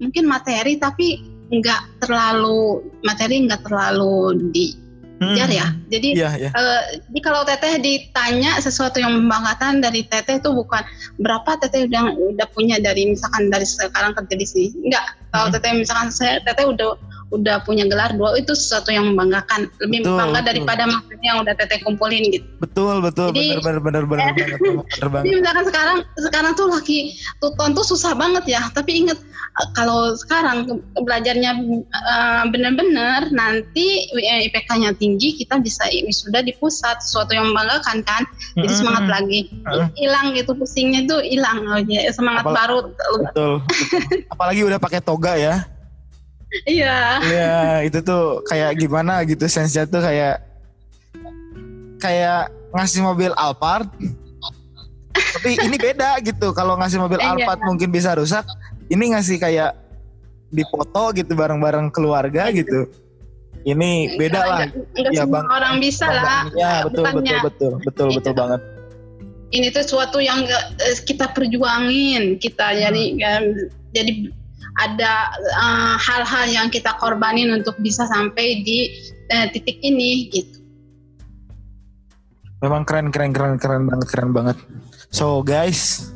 mungkin 0.00 0.24
materi 0.24 0.80
tapi 0.80 1.20
nggak 1.52 2.00
terlalu 2.00 2.80
materi 3.04 3.44
nggak 3.44 3.68
terlalu 3.68 4.48
di 4.48 4.72
hmm. 5.32 5.52
ya. 5.54 5.66
Jadi, 5.88 6.08
yeah, 6.12 6.34
yeah. 6.36 6.52
Uh, 6.52 7.00
jadi 7.08 7.20
kalau 7.24 7.40
teteh 7.48 7.80
ditanya 7.80 8.60
sesuatu 8.60 9.00
yang 9.00 9.16
membanggakan 9.16 9.80
dari 9.80 10.04
teteh 10.04 10.42
itu 10.42 10.50
bukan 10.52 10.84
berapa 11.16 11.56
teteh 11.64 11.88
udah 11.88 12.12
udah 12.12 12.46
punya 12.52 12.76
dari 12.82 13.08
misalkan 13.08 13.48
dari 13.48 13.64
sekarang 13.64 14.12
kerja 14.12 14.34
di 14.36 14.46
sini. 14.46 14.68
Enggak. 14.90 15.16
Kalau 15.32 15.46
hmm. 15.48 15.54
teteh 15.56 15.70
misalkan 15.72 16.08
saya 16.12 16.42
teteh 16.44 16.66
udah 16.68 16.98
udah 17.34 17.66
punya 17.66 17.84
gelar 17.90 18.14
dua 18.14 18.38
itu 18.38 18.54
sesuatu 18.54 18.94
yang 18.94 19.12
membanggakan. 19.12 19.66
Lebih 19.82 20.06
betul, 20.06 20.16
bangga 20.18 20.40
betul. 20.40 20.48
daripada 20.54 20.82
materi 20.86 21.24
yang 21.26 21.38
udah 21.42 21.54
teteh 21.58 21.78
kumpulin 21.82 22.22
gitu. 22.30 22.46
Betul 22.62 22.94
betul. 23.02 23.28
Jadi, 23.34 23.58
benar 23.60 23.80
benar 23.82 24.04
benar 24.06 24.30
benar 24.32 24.56
ya, 24.56 24.58
benar 25.02 25.22
jadi 25.26 25.34
misalkan 25.42 25.64
sekarang 25.68 25.98
sekarang 26.16 26.52
tuh 26.54 26.66
lagi 26.70 26.98
tuton 27.42 27.70
tuh 27.74 27.84
susah 27.84 28.12
banget 28.14 28.44
ya. 28.46 28.62
Tapi 28.70 29.04
inget 29.04 29.18
kalau 29.74 30.14
sekarang 30.14 30.82
belajarnya 30.94 31.50
uh, 31.90 32.42
benar-benar 32.50 33.30
nanti 33.34 34.08
IPK-nya 34.14 34.94
tinggi 34.98 35.34
kita 35.38 35.58
bisa 35.58 35.84
wisuda 35.90 36.46
di 36.46 36.54
pusat. 36.56 37.02
Sesuatu 37.04 37.34
yang 37.34 37.50
membanggakan 37.52 38.00
kan? 38.06 38.22
Jadi 38.54 38.64
mm-hmm. 38.64 38.78
semangat 38.78 39.04
lagi. 39.10 39.40
Hilang 39.98 40.34
gitu 40.38 40.54
pusingnya 40.54 41.04
tuh 41.10 41.20
hilang. 41.20 41.66
Aja 41.74 42.10
semangat 42.14 42.46
Apal 42.46 42.54
baru. 42.54 42.78
Betul, 42.88 43.14
betul. 43.26 43.54
apalagi 44.34 44.60
udah 44.66 44.78
pakai 44.78 45.00
toga 45.02 45.34
ya 45.36 45.73
Iya. 46.62 47.18
Iya, 47.26 47.54
itu 47.90 47.98
tuh 48.06 48.46
kayak 48.46 48.78
gimana 48.78 49.26
gitu 49.26 49.50
sense-nya 49.50 49.90
tuh 49.90 49.98
kayak 49.98 50.38
kayak 51.98 52.54
ngasih 52.70 53.02
mobil 53.02 53.34
Alphard. 53.34 53.90
Tapi 55.14 55.58
ini 55.58 55.76
beda 55.78 56.22
gitu. 56.22 56.54
Kalau 56.54 56.78
ngasih 56.78 57.02
mobil 57.02 57.18
iya. 57.18 57.34
Alphard 57.34 57.60
mungkin 57.66 57.90
bisa 57.90 58.14
rusak. 58.14 58.46
Ini 58.86 59.18
ngasih 59.18 59.42
kayak 59.42 59.74
dipoto 60.54 61.10
gitu 61.16 61.34
bareng-bareng 61.34 61.90
keluarga 61.90 62.54
gitu. 62.54 62.86
Ini 63.64 64.20
beda 64.20 64.40
lah. 64.44 64.60
Enggak 64.68 65.12
ya, 65.16 65.24
bang, 65.24 65.46
orang 65.48 65.74
bisa 65.80 66.06
lah. 66.06 66.52
Ya, 66.52 66.84
betul 66.84 67.04
betul 67.08 67.22
betul 67.40 67.72
betul 67.80 68.08
betul 68.12 68.12
gitu. 68.12 68.30
banget. 68.36 68.60
Ini 69.54 69.66
tuh 69.70 69.84
suatu 69.86 70.18
yang 70.18 70.44
eh, 70.44 70.98
kita 71.06 71.32
perjuangin, 71.32 72.36
kita 72.42 72.74
hmm. 72.74 72.80
jadi 72.84 73.02
jadi 73.94 74.12
ada 74.82 75.30
eh, 75.38 75.94
hal-hal 76.02 76.46
uh, 76.50 76.50
yang 76.50 76.66
kita 76.66 76.98
korbanin 76.98 77.54
untuk 77.54 77.78
bisa 77.78 78.10
sampai 78.10 78.66
di 78.66 78.90
uh, 79.30 79.46
titik 79.54 79.78
ini 79.86 80.26
gitu. 80.34 80.58
Memang 82.58 82.82
keren 82.82 83.14
keren 83.14 83.36
keren 83.36 83.60
keren 83.60 83.86
banget 83.86 84.08
keren 84.10 84.30
banget. 84.34 84.56
So 85.14 85.46
guys, 85.46 86.10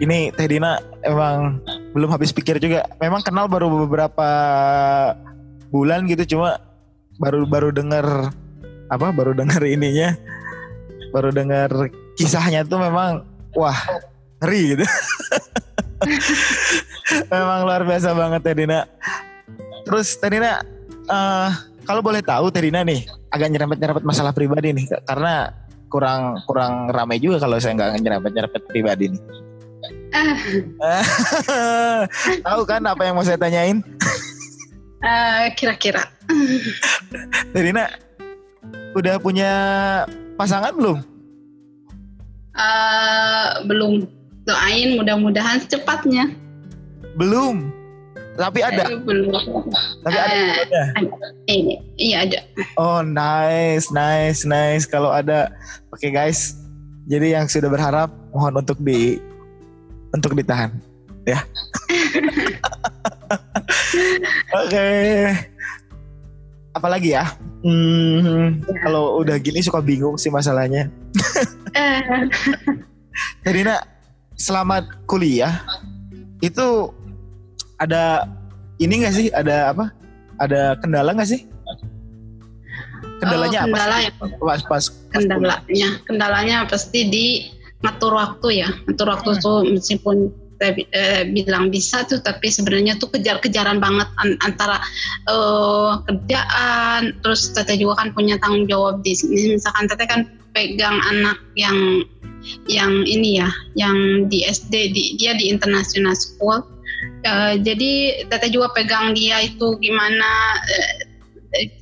ini 0.00 0.32
Teh 0.32 0.48
Dina 0.48 0.80
emang 1.04 1.60
belum 1.92 2.08
habis 2.14 2.32
pikir 2.32 2.56
juga. 2.62 2.88
Memang 3.02 3.20
kenal 3.20 3.50
baru 3.50 3.68
beberapa 3.84 4.28
bulan 5.68 6.06
gitu 6.06 6.38
cuma 6.38 6.62
baru 7.18 7.44
baru 7.44 7.68
dengar 7.74 8.30
apa 8.94 9.10
baru 9.10 9.34
dengar 9.34 9.58
ininya 9.66 10.14
baru 11.10 11.34
dengar 11.34 11.66
kisahnya 12.14 12.62
tuh 12.62 12.78
memang 12.78 13.26
wah 13.58 13.74
ngeri 14.38 14.78
gitu. 14.78 14.86
memang 17.30 17.60
luar 17.66 17.82
biasa 17.86 18.08
banget 18.14 18.40
Teh 18.42 18.56
Dina. 18.56 18.80
Terus 19.84 20.16
Teh 20.18 20.30
Dina 20.30 20.62
uh, 21.08 21.48
kalau 21.84 22.00
boleh 22.00 22.24
tahu 22.24 22.50
Teh 22.50 22.64
Dina 22.64 22.82
nih 22.82 23.04
agak 23.34 23.50
nyerempet-nyerempet 23.50 24.04
masalah 24.06 24.30
pribadi 24.30 24.70
nih 24.70 24.86
karena 25.04 25.50
kurang 25.90 26.42
kurang 26.50 26.90
ramai 26.90 27.22
juga 27.22 27.42
kalau 27.42 27.58
saya 27.62 27.78
nggak 27.78 28.02
nyerempet-nyerempet 28.02 28.62
pribadi 28.66 29.14
nih. 29.14 29.22
Tahu 32.46 32.62
kan 32.64 32.82
apa 32.86 33.02
yang 33.02 33.18
mau 33.18 33.26
saya 33.26 33.38
tanyain? 33.38 33.82
Uh, 35.04 35.50
kira-kira. 35.58 36.06
Rina, 37.52 37.90
udah 38.96 39.20
punya 39.20 39.52
pasangan 40.38 40.72
belum? 40.72 40.98
Uh, 42.54 43.48
belum. 43.66 44.06
Doain 44.44 45.00
mudah-mudahan 45.00 45.64
secepatnya. 45.64 46.28
Belum. 47.16 47.72
Tapi 48.34 48.66
ada. 48.66 48.90
Eh, 48.90 48.98
belum. 48.98 49.30
Tapi 50.02 50.18
ada. 50.18 50.34
Uh, 50.34 50.54
ada. 50.66 50.82
Ini, 51.46 51.78
iya 51.94 52.26
ada. 52.26 52.38
Oh 52.74 52.98
nice, 53.02 53.94
nice, 53.94 54.42
nice. 54.42 54.90
Kalau 54.90 55.14
ada, 55.14 55.54
oke 55.94 56.02
okay, 56.02 56.10
guys. 56.10 56.58
Jadi 57.06 57.36
yang 57.36 57.46
sudah 57.46 57.70
berharap 57.70 58.10
mohon 58.34 58.58
untuk 58.58 58.80
di 58.82 59.22
untuk 60.10 60.34
ditahan 60.34 60.74
ya. 61.26 61.40
Oke. 64.54 64.70
Okay. 64.70 65.34
Apalagi 66.74 67.14
ya? 67.14 67.24
Hmm, 67.64 68.60
ya. 68.60 68.76
Kalau 68.84 69.22
udah 69.22 69.38
gini 69.40 69.64
suka 69.64 69.80
bingung 69.80 70.20
sih 70.20 70.28
masalahnya. 70.28 70.90
Jadi 73.46 73.60
nak 73.62 73.86
selamat 74.34 75.06
kuliah 75.06 75.62
itu 76.42 76.90
ada 77.78 78.28
ini 78.82 79.06
gak 79.06 79.14
sih? 79.14 79.26
Ada 79.30 79.74
apa? 79.74 79.90
Ada 80.42 80.78
kendala 80.82 81.14
gak 81.14 81.30
sih? 81.30 81.46
Kendalanya 83.22 83.58
oh, 83.64 83.66
kendala 83.70 83.96
apa? 84.02 84.24
Ya. 84.26 84.36
Pas 84.42 84.62
pas 84.66 84.84
kendalanya, 85.14 85.88
kendalanya 86.04 86.56
pasti 86.66 87.00
di 87.08 87.26
ngatur 87.84 88.16
waktu 88.16 88.64
ya 88.64 88.68
ngatur 88.88 89.08
waktu 89.12 89.30
hmm. 89.36 89.40
tuh 89.44 89.58
meskipun 89.68 90.16
saya 90.56 90.72
eh, 90.96 91.22
bilang 91.28 91.68
bisa 91.68 92.06
tuh 92.08 92.22
tapi 92.24 92.48
sebenarnya 92.48 92.96
tuh 92.96 93.12
kejar-kejaran 93.12 93.82
banget 93.82 94.08
an 94.22 94.38
antara 94.40 94.80
uh, 95.28 96.00
kerjaan 96.08 97.12
terus 97.20 97.52
teteh 97.52 97.76
juga 97.76 98.00
kan 98.00 98.16
punya 98.16 98.40
tanggung 98.40 98.64
jawab 98.64 99.04
di 99.04 99.12
sini 99.12 99.58
misalkan 99.58 99.90
teteh 99.90 100.08
kan 100.08 100.20
pegang 100.56 100.96
anak 101.10 101.36
yang 101.58 102.06
yang 102.70 103.04
ini 103.04 103.42
ya 103.42 103.50
yang 103.76 104.28
di 104.30 104.46
SD 104.46 104.94
di, 104.94 105.04
dia 105.20 105.36
di 105.36 105.52
international 105.52 106.16
school 106.16 106.64
uh, 107.26 107.54
jadi 107.58 108.24
teteh 108.28 108.50
juga 108.52 108.72
pegang 108.74 109.16
dia 109.16 109.44
itu 109.44 109.78
gimana 109.80 110.30
uh, 110.60 110.94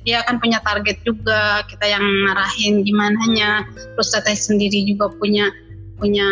dia 0.05 0.21
kan 0.29 0.37
punya 0.37 0.61
target 0.61 1.01
juga 1.01 1.65
kita 1.65 1.89
yang 1.89 2.05
ngarahin 2.05 2.85
gimana 2.85 3.21
nya 3.33 3.51
terus 3.97 4.13
teteh 4.13 4.37
sendiri 4.37 4.85
juga 4.85 5.09
punya 5.17 5.49
punya 5.97 6.29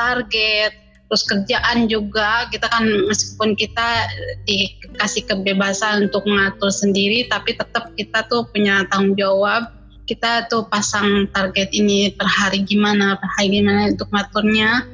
target 0.00 0.88
terus 1.08 1.24
kerjaan 1.24 1.88
juga. 1.88 2.46
Kita 2.52 2.68
kan 2.68 2.84
meskipun 3.08 3.56
kita 3.56 4.06
dikasih 4.44 5.24
kebebasan 5.24 6.12
untuk 6.12 6.28
mengatur 6.28 6.68
sendiri 6.68 7.26
tapi 7.32 7.56
tetap 7.56 7.90
kita 7.96 8.28
tuh 8.28 8.44
punya 8.52 8.84
tanggung 8.92 9.16
jawab. 9.16 9.72
Kita 10.04 10.48
tuh 10.48 10.64
pasang 10.72 11.28
target 11.36 11.68
ini 11.76 12.12
per 12.16 12.24
hari 12.24 12.64
gimana 12.64 13.20
per 13.20 13.28
hari 13.36 13.60
gimana 13.60 13.92
untuk 13.92 14.08
ngaturnya 14.08 14.84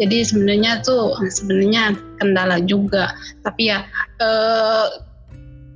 jadi 0.00 0.24
sebenarnya 0.24 0.80
tuh 0.80 1.12
sebenarnya 1.28 1.92
kendala 2.16 2.56
juga. 2.64 3.12
Tapi 3.44 3.68
ya 3.68 3.84
eh, 4.24 4.86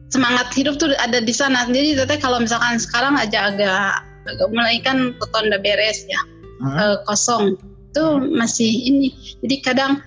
semangat 0.08 0.48
hidup 0.56 0.80
tuh 0.80 0.96
ada 0.96 1.20
di 1.20 1.34
sana. 1.34 1.68
Jadi 1.68 2.00
teteh 2.00 2.18
kalau 2.18 2.40
misalkan 2.40 2.80
sekarang 2.80 3.20
aja 3.20 3.52
agak, 3.52 4.00
agak 4.24 4.48
mulai 4.50 4.80
kan 4.80 5.12
ketonda 5.20 5.60
beres 5.60 6.08
ya 6.08 6.20
hmm. 6.64 6.76
eh, 6.80 6.96
kosong. 7.04 7.60
Itu 7.92 8.24
masih 8.32 8.72
ini. 8.88 9.12
Jadi 9.44 9.56
kadang 9.60 10.00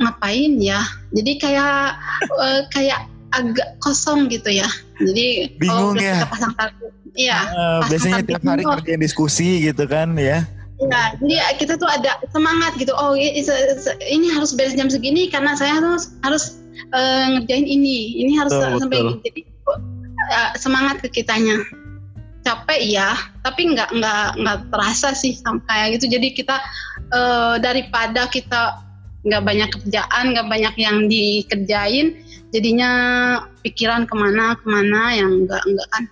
ngapain 0.00 0.56
ya? 0.58 0.80
Jadi 1.12 1.36
kayak 1.36 1.94
uh, 2.40 2.64
kayak 2.72 3.06
agak 3.36 3.76
kosong 3.84 4.32
gitu 4.32 4.50
ya. 4.50 4.66
Jadi 4.98 5.52
bingung 5.60 5.94
oh, 5.94 6.00
ya? 6.00 6.24
kita 6.24 6.26
pasang 6.32 6.54
target 6.56 6.92
iya 7.18 7.38
uh, 7.50 7.80
biasanya 7.90 8.22
tiap 8.22 8.42
hari 8.46 8.62
kerja 8.62 8.94
diskusi 8.94 9.66
gitu 9.66 9.84
kan 9.90 10.14
ya 10.14 10.46
Ya, 10.78 11.10
jadi 11.18 11.36
kita 11.58 11.74
tuh 11.74 11.90
ada 11.90 12.22
semangat 12.30 12.78
gitu. 12.78 12.94
Oh, 12.94 13.18
ini 13.18 14.28
harus 14.30 14.54
beres 14.54 14.78
jam 14.78 14.86
segini 14.86 15.26
karena 15.26 15.58
saya 15.58 15.82
harus 15.82 16.14
harus 16.22 16.62
uh, 16.94 17.34
ngerjain 17.34 17.66
ini. 17.66 18.14
Ini 18.22 18.38
harus 18.38 18.54
betul, 18.54 18.78
sampai 18.78 18.98
betul. 19.02 19.18
jadi 19.26 19.40
uh, 20.30 20.50
semangat 20.54 21.02
ke 21.02 21.22
kitanya 21.22 21.58
capek 22.46 22.80
ya 22.80 23.12
tapi 23.44 23.76
nggak 23.76 23.92
nggak 23.92 24.28
nggak 24.40 24.58
terasa 24.72 25.12
sih 25.12 25.36
sampai 25.36 25.68
kayak 25.68 25.88
gitu 26.00 26.16
jadi 26.16 26.28
kita 26.32 26.56
uh, 27.12 27.60
daripada 27.60 28.24
kita 28.32 28.80
nggak 29.28 29.42
banyak 29.44 29.68
kerjaan 29.68 30.24
nggak 30.32 30.48
banyak 30.48 30.74
yang 30.80 30.96
dikerjain 31.12 32.16
jadinya 32.54 32.90
pikiran 33.60 34.08
ke 34.08 34.14
mana 34.16 34.56
ke 34.56 34.64
mana 34.64 35.12
yang 35.12 35.44
nggak 35.44 35.60
nggak 35.60 35.88
kan 35.92 36.02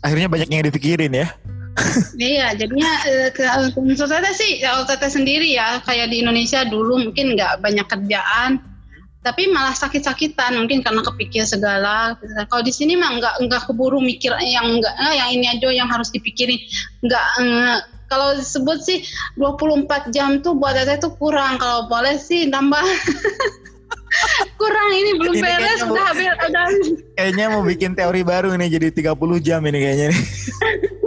akhirnya 0.00 0.28
banyak 0.32 0.48
yang 0.48 0.64
dipikirin 0.64 1.12
ya 1.12 1.28
iya 2.16 2.56
jadinya 2.56 2.92
uh, 3.32 3.68
menurut 3.76 4.08
saya 4.08 4.32
sih 4.32 4.64
kalau 4.64 4.88
teteh 4.88 5.12
sendiri 5.12 5.48
ya. 5.52 5.80
Kayak 5.84 6.12
di 6.12 6.24
Indonesia 6.24 6.64
dulu 6.64 7.00
mungkin 7.00 7.36
nggak 7.36 7.60
banyak 7.60 7.86
kerjaan 7.86 8.76
tapi 9.26 9.50
malah 9.50 9.74
sakit-sakitan 9.74 10.54
mungkin 10.54 10.86
karena 10.86 11.02
kepikir 11.02 11.42
segala. 11.42 12.14
Kalau 12.46 12.62
di 12.62 12.70
sini 12.70 12.94
mah 12.94 13.18
nggak 13.18 13.34
nggak 13.50 13.62
keburu 13.66 13.98
mikir 13.98 14.30
yang 14.38 14.78
enggak 14.78 14.94
eh, 15.02 15.18
yang 15.18 15.28
ini 15.34 15.46
aja 15.50 15.68
yang 15.74 15.90
harus 15.90 16.14
dipikirin. 16.14 16.62
Nggak 17.02 17.26
eh, 17.42 17.78
kalau 18.06 18.38
disebut 18.38 18.78
sih 18.86 19.02
24 19.34 20.14
jam 20.14 20.38
tuh 20.46 20.54
buat 20.54 20.78
saya 20.78 21.02
tuh 21.02 21.10
kurang. 21.18 21.58
Kalau 21.58 21.90
boleh 21.90 22.14
sih 22.14 22.46
nambah. 22.46 22.86
Kurang 24.56 24.88
ini 24.96 25.18
belum 25.20 25.34
ini 25.36 25.44
beres 25.44 25.80
udah 25.84 26.04
habis 26.08 26.24
udah 26.24 26.66
kayaknya 27.20 27.52
mau 27.52 27.60
bikin 27.60 27.92
teori 27.92 28.24
baru 28.24 28.54
ini 28.56 28.72
jadi 28.72 28.88
30 28.88 29.12
jam 29.44 29.60
ini 29.68 29.76
kayaknya 29.76 30.06
nih 30.14 30.22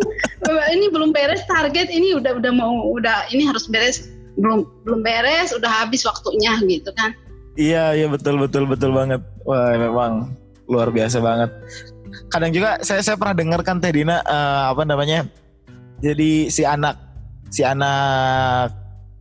ini 0.72 0.88
belum 0.88 1.12
beres 1.12 1.44
target 1.50 1.92
ini 1.92 2.16
udah 2.16 2.40
udah 2.40 2.52
mau 2.56 2.96
udah 2.96 3.28
ini 3.34 3.44
harus 3.48 3.68
beres 3.68 4.12
belum 4.40 4.64
belum 4.88 5.04
beres 5.04 5.52
udah 5.52 5.68
habis 5.68 6.08
waktunya 6.08 6.56
gitu 6.64 6.92
kan 6.96 7.12
Iya, 7.60 7.92
iya 7.92 8.08
betul 8.08 8.40
betul 8.40 8.64
betul 8.72 8.96
banget. 8.96 9.20
Wah, 9.44 9.76
memang 9.76 10.32
luar 10.72 10.88
biasa 10.96 11.20
banget. 11.20 11.52
Kadang 12.32 12.56
juga 12.56 12.80
saya 12.88 13.04
saya 13.04 13.20
pernah 13.20 13.36
dengar 13.36 13.60
kan 13.68 13.84
Teh 13.84 13.92
Dina 13.92 14.24
uh, 14.24 14.72
apa 14.72 14.88
namanya? 14.88 15.28
Jadi 16.00 16.48
si 16.48 16.64
anak 16.64 16.96
si 17.52 17.68
anak 17.68 18.72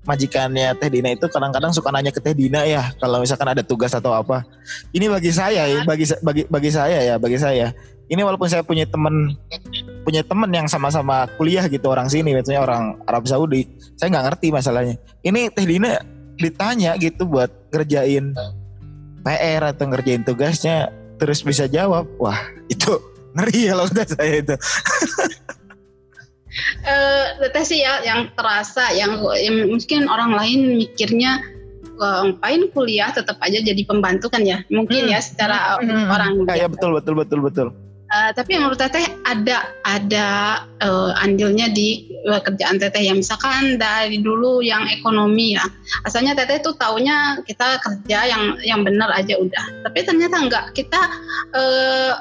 majikannya 0.07 0.71
Teh 0.79 0.87
Dina 0.87 1.19
itu 1.19 1.27
kadang-kadang 1.27 1.75
suka 1.75 1.91
nanya 1.91 2.15
ke 2.15 2.23
Teh 2.23 2.31
Dina 2.31 2.63
ya 2.63 2.95
kalau 3.03 3.19
misalkan 3.19 3.51
ada 3.51 3.67
tugas 3.67 3.91
atau 3.91 4.15
apa. 4.15 4.47
Ini 4.95 5.11
bagi 5.11 5.35
saya 5.35 5.67
ya, 5.67 5.83
bagi 5.83 6.07
bagi 6.23 6.43
bagi 6.47 6.71
saya 6.71 6.99
ya, 7.03 7.15
bagi 7.19 7.43
saya. 7.43 7.75
Ini 8.07 8.23
walaupun 8.23 8.47
saya 8.47 8.63
punya 8.63 8.87
teman 8.87 9.35
punya 10.03 10.23
teman 10.25 10.51
yang 10.51 10.67
sama-sama 10.71 11.29
kuliah 11.37 11.67
gitu 11.67 11.89
orang 11.91 12.09
sini, 12.09 12.35
misalnya 12.35 12.65
orang 12.65 12.85
Arab 13.05 13.25
Saudi, 13.29 13.67
saya 13.99 14.13
nggak 14.15 14.27
ngerti 14.33 14.47
masalahnya. 14.51 14.97
Ini 15.23 15.53
Teh 15.53 15.67
Dina 15.67 15.99
ditanya 16.39 16.95
gitu 16.97 17.27
buat 17.27 17.51
ngerjain 17.75 18.33
PR 19.27 19.63
atau 19.75 19.85
ngerjain 19.91 20.23
tugasnya 20.23 20.89
terus 21.19 21.43
bisa 21.43 21.67
jawab. 21.67 22.07
Wah 22.23 22.39
itu 22.71 22.97
ngeri 23.35 23.69
ya 23.69 23.75
loh 23.77 23.89
saya 23.91 24.43
itu. 24.43 24.57
Uh, 26.83 27.63
sih 27.63 27.87
ya 27.87 28.03
yang 28.03 28.35
terasa 28.35 28.91
yang, 28.91 29.23
yang 29.39 29.71
mungkin 29.71 30.11
orang 30.11 30.35
lain 30.35 30.81
mikirnya 30.81 31.39
ngapain 32.01 32.67
kuliah? 32.75 33.15
Tetap 33.15 33.39
aja 33.39 33.63
jadi 33.63 33.79
pembantu 33.87 34.27
kan 34.27 34.43
ya? 34.43 34.67
Mungkin 34.67 35.07
hmm. 35.07 35.13
ya 35.13 35.21
secara 35.23 35.79
hmm. 35.79 36.09
orang 36.11 36.33
ya, 36.51 36.67
ya 36.67 36.67
betul 36.67 36.99
betul 36.99 37.15
betul 37.15 37.41
betul 37.47 37.69
Uh, 38.09 38.33
tapi 38.33 38.57
menurut 38.57 38.81
teteh 38.81 39.05
ada 39.29 39.69
ada 39.85 40.29
uh, 40.81 41.13
andilnya 41.21 41.69
di 41.69 42.09
uh, 42.25 42.41
kerjaan 42.41 42.81
teteh 42.81 43.05
yang 43.05 43.21
misalkan 43.21 43.77
dari 43.77 44.25
dulu 44.25 44.65
yang 44.65 44.89
ekonomi 44.89 45.53
ya. 45.61 45.65
Asalnya 46.09 46.33
teteh 46.33 46.65
tuh 46.65 46.73
taunya 46.81 47.37
kita 47.45 47.77
kerja 47.85 48.19
yang 48.25 48.57
yang 48.65 48.81
benar 48.81 49.13
aja 49.13 49.37
udah. 49.37 49.85
Tapi 49.85 50.09
ternyata 50.09 50.41
enggak. 50.41 50.65
Kita 50.73 51.01
uh, 51.53 52.13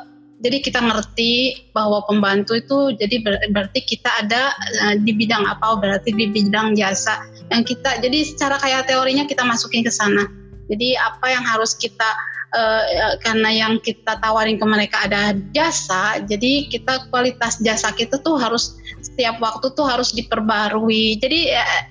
jadi 0.44 0.60
kita 0.60 0.84
ngerti 0.84 1.66
bahwa 1.72 2.04
pembantu 2.04 2.60
itu 2.60 2.92
jadi 3.00 3.24
berarti 3.56 3.80
kita 3.88 4.28
ada 4.28 4.52
uh, 4.84 4.96
di 5.00 5.16
bidang 5.16 5.48
apa? 5.48 5.80
Berarti 5.80 6.12
di 6.12 6.28
bidang 6.36 6.76
jasa 6.76 7.24
yang 7.48 7.64
kita. 7.64 8.04
Jadi 8.04 8.28
secara 8.28 8.60
kayak 8.60 8.92
teorinya 8.92 9.24
kita 9.24 9.48
masukin 9.48 9.88
ke 9.88 9.92
sana. 9.96 10.28
Jadi 10.68 11.00
apa 11.00 11.32
yang 11.32 11.48
harus 11.48 11.80
kita 11.80 12.12
uh, 12.56 13.16
karena 13.24 13.50
yang 13.52 13.74
kita 13.82 14.20
tawarin 14.22 14.60
ke 14.60 14.66
mereka 14.68 15.08
ada 15.08 15.36
jasa 15.52 16.22
jadi 16.24 16.72
kita 16.72 17.10
kualitas 17.12 17.60
jasa 17.60 17.92
kita 17.96 18.22
tuh 18.22 18.38
harus 18.40 18.78
setiap 19.04 19.42
waktu 19.42 19.72
tuh 19.74 19.88
harus 19.88 20.14
diperbarui 20.14 21.18
jadi 21.20 21.60
uh, 21.60 21.84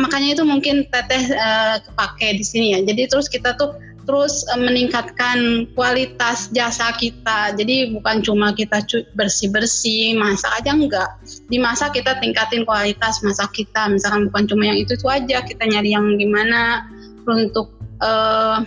makanya 0.00 0.40
itu 0.40 0.44
mungkin 0.48 0.88
teteh 0.88 1.28
uh, 1.36 1.76
kepake 1.84 2.40
di 2.40 2.44
sini 2.44 2.66
ya 2.76 2.80
jadi 2.84 3.08
terus 3.08 3.28
kita 3.28 3.54
tuh 3.56 3.76
terus 4.04 4.42
uh, 4.50 4.58
meningkatkan 4.58 5.70
kualitas 5.78 6.50
jasa 6.50 6.90
kita. 6.98 7.54
Jadi 7.54 7.94
bukan 7.94 8.22
cuma 8.22 8.50
kita 8.54 8.82
bersih-bersih, 9.14 10.18
masak 10.18 10.50
aja 10.62 10.74
enggak. 10.74 11.10
Di 11.46 11.58
masak 11.62 11.94
kita 11.98 12.18
tingkatin 12.18 12.66
kualitas 12.66 13.22
masak 13.22 13.54
kita. 13.54 13.90
Misalkan 13.90 14.30
bukan 14.30 14.44
cuma 14.50 14.62
yang 14.66 14.78
itu 14.78 14.98
itu 14.98 15.06
aja, 15.06 15.42
kita 15.46 15.64
nyari 15.66 15.94
yang 15.94 16.18
gimana 16.18 16.86
untuk 17.26 17.70
uh, 18.02 18.62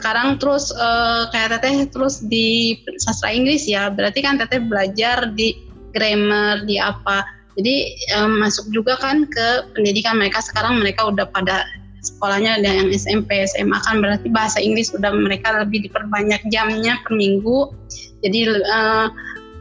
sekarang 0.00 0.36
terus 0.42 0.74
uh, 0.74 1.30
kayak 1.30 1.58
teteh 1.58 1.86
terus 1.90 2.20
di 2.26 2.78
sastra 2.98 3.30
Inggris 3.30 3.64
ya. 3.68 3.88
Berarti 3.88 4.20
kan 4.20 4.36
teteh 4.36 4.60
belajar 4.62 5.30
di 5.32 5.54
grammar 5.94 6.66
di 6.66 6.76
apa. 6.76 7.22
Jadi 7.54 7.94
um, 8.18 8.42
masuk 8.42 8.66
juga 8.74 8.98
kan 8.98 9.30
ke 9.30 9.70
pendidikan 9.78 10.18
mereka 10.18 10.42
sekarang 10.42 10.82
mereka 10.82 11.06
udah 11.06 11.30
pada 11.30 11.62
sekolahnya 12.04 12.60
ada 12.60 12.68
yang 12.68 12.88
SMP, 12.92 13.46
SMA 13.48 13.78
kan 13.86 14.02
berarti 14.02 14.28
bahasa 14.28 14.60
Inggris 14.60 14.92
udah 14.92 15.14
mereka 15.14 15.54
lebih 15.56 15.88
diperbanyak 15.88 16.42
jamnya 16.50 17.00
per 17.06 17.14
minggu. 17.14 17.72
Jadi 18.26 18.40
uh, 18.50 19.08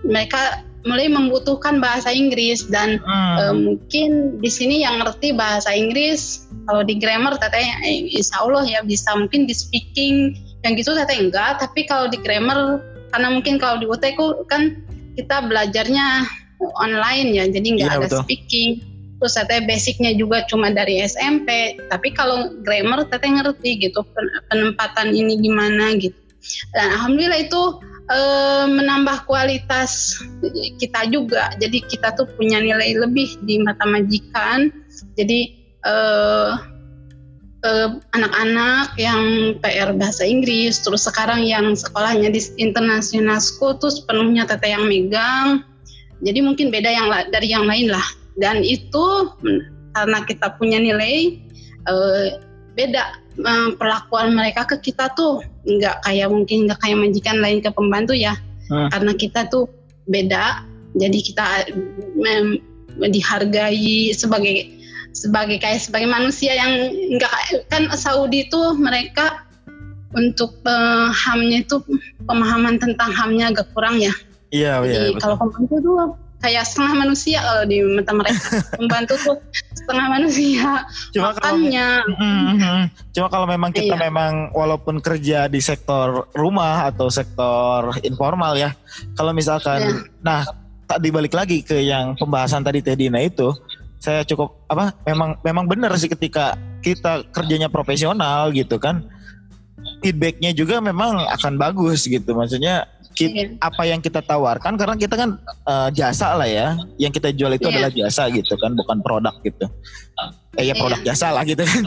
mereka 0.04 0.66
mulai 0.84 1.08
membutuhkan 1.08 1.80
bahasa 1.80 2.12
Inggris 2.12 2.68
dan 2.68 3.00
hmm. 3.00 3.36
uh, 3.40 3.56
mungkin 3.56 4.42
di 4.44 4.52
sini 4.52 4.84
yang 4.84 5.00
ngerti 5.00 5.32
bahasa 5.32 5.72
Inggris 5.72 6.43
kalau 6.68 6.82
di 6.84 6.96
grammar 6.96 7.36
teteh 7.40 7.64
eh, 7.84 8.08
insya 8.14 8.44
Allah 8.44 8.64
ya 8.64 8.80
bisa. 8.84 9.12
Mungkin 9.16 9.46
di 9.48 9.56
speaking 9.56 10.38
yang 10.64 10.80
gitu 10.80 10.96
teteh 10.96 11.20
enggak. 11.20 11.60
Tapi 11.60 11.88
kalau 11.88 12.08
di 12.08 12.20
grammar 12.20 12.80
karena 13.12 13.30
mungkin 13.30 13.60
kalau 13.60 13.78
di 13.78 13.86
UT 13.86 14.04
kan 14.48 14.80
kita 15.20 15.44
belajarnya 15.46 16.28
online 16.80 17.36
ya. 17.36 17.46
Jadi 17.52 17.68
nggak 17.80 17.90
ya, 17.90 17.96
ada 18.00 18.08
betul. 18.08 18.24
speaking. 18.24 18.80
Terus 19.20 19.40
teteh 19.40 19.64
basicnya 19.64 20.12
juga 20.20 20.44
cuma 20.52 20.68
dari 20.68 21.00
SMP 21.00 21.80
tapi 21.88 22.12
kalau 22.12 22.60
grammar 22.64 23.08
teteh 23.08 23.32
ngerti 23.32 23.80
gitu 23.80 24.04
penempatan 24.52 25.16
ini 25.16 25.40
gimana 25.40 25.96
gitu. 25.96 26.16
Dan 26.76 26.92
alhamdulillah 27.00 27.40
itu 27.48 27.62
e, 28.12 28.20
menambah 28.68 29.24
kualitas 29.24 30.20
kita 30.76 31.08
juga. 31.08 31.56
Jadi 31.64 31.88
kita 31.88 32.12
tuh 32.20 32.28
punya 32.36 32.60
nilai 32.60 33.00
lebih 33.00 33.40
di 33.48 33.64
mata 33.64 33.88
majikan. 33.88 34.68
Jadi 35.16 35.63
eh, 35.88 36.52
eh, 37.64 37.90
anak-anak 38.16 38.96
yang 39.00 39.56
PR 39.64 39.96
bahasa 39.96 40.24
Inggris 40.28 40.82
terus 40.84 41.08
sekarang 41.08 41.44
yang 41.44 41.76
sekolahnya 41.76 42.32
di 42.32 42.42
international 42.60 43.40
school 43.40 43.76
tuh 43.78 43.92
sepenuhnya 43.92 44.48
teteh 44.48 44.76
yang 44.76 44.88
megang. 44.88 45.64
Jadi 46.24 46.40
mungkin 46.40 46.72
beda 46.72 46.88
yang 46.88 47.08
dari 47.32 47.52
yang 47.52 47.68
lain 47.68 47.92
lah. 47.92 48.06
Dan 48.40 48.64
itu 48.64 49.30
karena 49.94 50.26
kita 50.26 50.56
punya 50.58 50.80
nilai 50.80 51.38
uh, 51.86 52.40
beda 52.74 53.20
uh, 53.44 53.70
perlakuan 53.78 54.34
mereka 54.34 54.66
ke 54.66 54.90
kita 54.90 55.12
tuh 55.14 55.44
nggak 55.68 56.02
kayak 56.08 56.32
mungkin 56.32 56.66
nggak 56.66 56.80
kayak 56.82 56.98
majikan 56.98 57.38
lain 57.44 57.60
ke 57.62 57.70
pembantu 57.70 58.16
ya. 58.16 58.34
Hmm. 58.72 58.88
karena 58.96 59.12
kita 59.20 59.52
tuh 59.52 59.68
beda 60.08 60.64
jadi 60.96 61.20
kita 61.20 61.46
um, 62.16 62.56
dihargai 63.02 64.14
sebagai 64.16 64.72
sebagai 65.14 65.62
kayak 65.62 65.80
sebagai 65.80 66.10
manusia 66.10 66.58
yang 66.58 66.90
nggak 67.18 67.70
kan 67.70 67.86
Saudi 67.94 68.50
tuh 68.50 68.74
mereka 68.76 69.46
untuk 70.14 70.54
uh, 70.66 71.10
hamnya 71.10 71.66
itu 71.66 71.82
pemahaman 72.26 72.78
tentang 72.78 73.10
hamnya 73.14 73.50
agak 73.50 73.70
kurang 73.74 73.98
ya. 73.98 74.14
Iya, 74.54 74.86
iya. 74.86 75.18
Kalau 75.18 75.42
pembantu 75.42 75.82
tuh 75.82 75.98
kayak 76.44 76.68
setengah 76.68 76.94
manusia 77.08 77.40
kalau 77.40 77.64
di 77.64 77.80
mata 77.82 78.12
mereka 78.12 78.44
pembantu 78.80 79.16
tuh 79.24 79.36
setengah 79.80 80.08
manusia 80.12 80.84
cuma 81.16 81.32
makannya 81.32 81.88
kalau, 82.04 82.20
mm, 82.20 82.56
mm, 82.60 82.84
cuma 83.16 83.28
kalau 83.32 83.48
memang 83.48 83.72
kita 83.72 83.96
iya. 83.96 84.04
memang 84.12 84.52
walaupun 84.52 85.00
kerja 85.00 85.48
di 85.48 85.64
sektor 85.64 86.28
rumah 86.36 86.92
atau 86.92 87.08
sektor 87.08 87.96
informal 88.04 88.60
ya 88.60 88.76
kalau 89.16 89.32
misalkan 89.32 89.88
iya. 89.88 89.96
nah 90.20 90.44
tak 90.84 91.00
dibalik 91.00 91.32
lagi 91.32 91.64
ke 91.64 91.80
yang 91.80 92.20
pembahasan 92.20 92.60
tadi 92.60 92.84
Tedina 92.84 93.24
itu 93.24 93.56
saya 94.04 94.28
cukup 94.28 94.68
apa 94.68 94.92
memang 95.08 95.40
memang 95.48 95.64
benar 95.64 95.96
sih 95.96 96.12
ketika 96.12 96.60
kita 96.84 97.24
kerjanya 97.32 97.72
profesional 97.72 98.52
gitu 98.52 98.76
kan 98.76 99.08
feedbacknya 100.04 100.52
juga 100.52 100.84
memang 100.84 101.24
akan 101.32 101.56
bagus 101.56 102.04
gitu 102.04 102.36
maksudnya 102.36 102.84
kita, 103.16 103.32
iya. 103.32 103.48
apa 103.64 103.88
yang 103.88 104.04
kita 104.04 104.20
tawarkan 104.20 104.76
karena 104.76 105.00
kita 105.00 105.16
kan 105.16 105.40
uh, 105.64 105.88
jasa 105.96 106.36
lah 106.36 106.50
ya 106.50 106.76
yang 107.00 107.16
kita 107.16 107.32
jual 107.32 107.56
itu 107.56 107.72
yeah. 107.72 107.80
adalah 107.80 107.92
jasa 107.96 108.28
gitu 108.28 108.60
kan 108.60 108.76
bukan 108.76 109.00
produk 109.00 109.36
gitu 109.40 109.72
eh 110.60 110.68
ya 110.68 110.76
produk 110.76 111.00
yeah. 111.00 111.16
jasa 111.16 111.32
lah 111.32 111.48
gitu 111.48 111.64
kan 111.64 111.84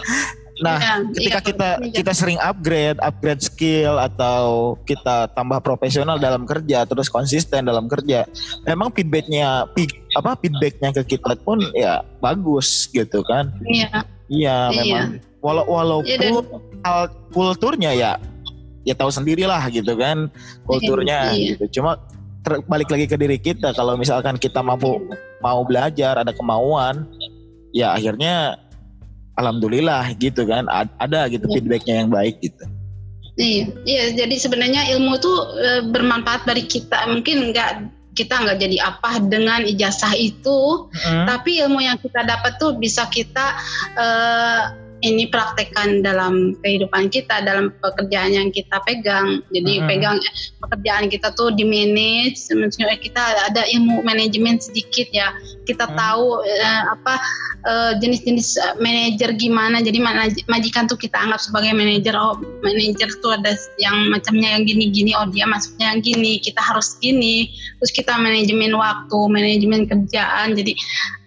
nah 0.65 0.81
yeah, 0.81 0.99
ketika 1.13 1.41
yeah, 1.41 1.45
kita 1.45 1.69
yeah. 1.69 1.95
kita 2.01 2.13
sering 2.17 2.39
upgrade 2.41 2.97
upgrade 3.05 3.43
skill 3.45 4.01
atau 4.01 4.75
kita 4.89 5.29
tambah 5.37 5.61
profesional 5.61 6.17
dalam 6.17 6.49
kerja 6.49 6.89
terus 6.89 7.13
konsisten 7.13 7.69
dalam 7.69 7.89
kerja 7.93 8.25
memang 8.65 8.89
feedbacknya 8.89 9.69
apa 10.17 10.31
feedbacknya 10.41 10.97
ke 10.97 11.17
kita 11.17 11.37
pun 11.45 11.61
ya 11.77 12.01
bagus 12.25 12.89
gitu 12.89 13.21
kan 13.29 13.53
iya 13.69 14.01
iya 14.33 14.73
yeah. 14.73 14.73
memang 14.73 15.21
walau 15.45 15.65
walaupun 15.69 16.09
yeah, 16.09 16.41
dan... 16.83 17.13
kulturnya 17.37 17.93
ya 17.93 18.13
ya 18.87 18.95
tahu 18.95 19.11
sendirilah 19.11 19.61
gitu 19.75 19.99
kan 19.99 20.31
kulturnya 20.63 21.35
iya. 21.35 21.59
gitu. 21.59 21.83
Cuma 21.83 21.99
balik 22.71 22.87
lagi 22.95 23.11
ke 23.11 23.19
diri 23.19 23.37
kita 23.43 23.75
kalau 23.75 23.99
misalkan 23.99 24.39
kita 24.39 24.63
mampu 24.63 25.03
mau 25.43 25.67
belajar 25.67 26.23
ada 26.23 26.31
kemauan 26.31 27.03
ya 27.75 27.99
akhirnya 27.99 28.55
alhamdulillah 29.37 30.17
gitu 30.17 30.49
kan 30.49 30.67
ada 31.01 31.29
gitu 31.29 31.45
iya. 31.47 31.53
feedbacknya 31.57 31.95
yang 32.05 32.11
baik 32.11 32.37
gitu. 32.41 32.65
Iya, 33.37 33.65
iya. 33.85 34.05
Jadi 34.17 34.37
sebenarnya 34.41 34.89
ilmu 34.97 35.21
itu 35.21 35.33
e, 35.61 35.69
bermanfaat 35.93 36.49
bagi 36.49 36.65
kita. 36.65 37.05
Mungkin 37.13 37.53
nggak 37.53 37.71
kita 38.17 38.33
nggak 38.33 38.59
jadi 38.65 38.77
apa 38.81 39.21
dengan 39.29 39.61
ijazah 39.61 40.17
itu, 40.17 40.89
hmm. 40.89 41.29
tapi 41.29 41.61
ilmu 41.61 41.85
yang 41.85 42.01
kita 42.01 42.25
dapat 42.25 42.57
tuh 42.57 42.81
bisa 42.81 43.05
kita 43.13 43.61
e, 43.93 44.07
ini 45.05 45.29
praktekkan 45.29 46.01
dalam 46.01 46.57
kehidupan 46.65 47.13
kita 47.13 47.45
dalam 47.45 47.69
pekerjaan 47.85 48.33
yang 48.33 48.49
kita 48.49 48.81
pegang. 48.89 49.45
Jadi 49.53 49.83
hmm. 49.83 49.87
pegang 49.89 50.17
pekerjaan 50.65 51.13
kita 51.13 51.37
tuh 51.37 51.53
di 51.53 51.69
manage 51.69 52.41
maksudnya 52.57 52.97
kita 52.97 53.21
ada 53.53 53.69
ilmu 53.69 54.01
manajemen 54.01 54.57
sedikit 54.57 55.05
ya. 55.13 55.37
Kita 55.69 55.85
hmm. 55.85 55.97
tahu 56.01 56.41
uh, 56.41 56.83
apa 56.97 57.15
uh, 57.69 57.93
jenis-jenis 58.01 58.57
uh, 58.57 58.75
manajer 58.81 59.37
gimana. 59.37 59.85
Jadi 59.85 60.01
majikan 60.49 60.89
tuh 60.89 60.97
kita 60.97 61.21
anggap 61.21 61.45
sebagai 61.45 61.77
manajer. 61.77 62.17
Oh 62.17 62.41
manajer 62.65 63.13
tuh 63.21 63.37
ada 63.37 63.53
yang 63.77 64.09
macamnya 64.09 64.57
yang 64.57 64.65
gini-gini. 64.65 65.13
Oh 65.13 65.29
dia 65.29 65.45
masuknya 65.45 65.93
yang 65.93 66.01
gini 66.01 66.41
kita 66.41 66.63
harus 66.65 66.97
gini. 67.05 67.53
Terus 67.85 67.93
kita 67.93 68.17
manajemen 68.17 68.73
waktu 68.73 69.19
manajemen 69.29 69.85
kerjaan. 69.85 70.57
Jadi 70.57 70.73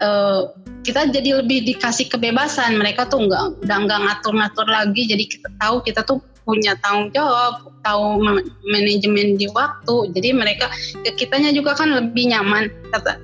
uh, 0.01 0.49
kita 0.82 1.12
jadi 1.12 1.43
lebih 1.43 1.69
dikasih 1.69 2.10
kebebasan. 2.10 2.79
Mereka 2.79 3.12
tuh 3.12 3.29
nggak 3.29 3.67
udah 3.69 3.86
nggak 3.86 4.01
ngatur-ngatur 4.01 4.65
lagi. 4.65 5.05
Jadi 5.05 5.23
kita 5.29 5.49
tahu 5.62 5.86
kita 5.86 6.01
tuh 6.01 6.17
punya 6.41 6.73
tanggung 6.82 7.13
jawab 7.13 7.69
tahu 7.86 8.17
manajemen 8.65 9.38
di 9.38 9.45
waktu. 9.53 10.10
Jadi 10.17 10.34
mereka 10.34 10.73
ke 11.05 11.13
kitanya 11.13 11.53
juga 11.53 11.77
kan 11.77 11.93
lebih 11.93 12.34
nyaman. 12.34 12.73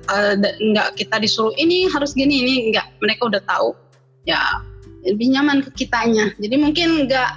Uh, 0.06 0.38
nggak 0.38 0.94
kita 0.94 1.18
disuruh 1.18 1.50
ini 1.58 1.90
harus 1.90 2.14
gini 2.14 2.46
ini 2.46 2.70
nggak. 2.70 3.02
Mereka 3.02 3.26
udah 3.26 3.42
tahu. 3.42 3.74
Ya 4.22 4.38
lebih 5.02 5.34
nyaman 5.34 5.66
ke 5.66 5.74
kitanya. 5.74 6.30
Jadi 6.38 6.54
mungkin 6.62 7.10
nggak 7.10 7.30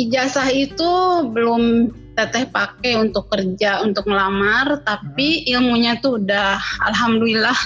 ijazah 0.00 0.48
itu 0.48 0.90
belum 1.36 1.92
teteh 2.14 2.46
pakai 2.48 2.94
untuk 2.94 3.26
kerja 3.26 3.82
untuk 3.82 4.06
melamar 4.06 4.80
tapi 4.86 5.42
hmm. 5.42 5.50
ilmunya 5.58 5.98
tuh 5.98 6.22
udah 6.22 6.62
alhamdulillah 6.86 7.58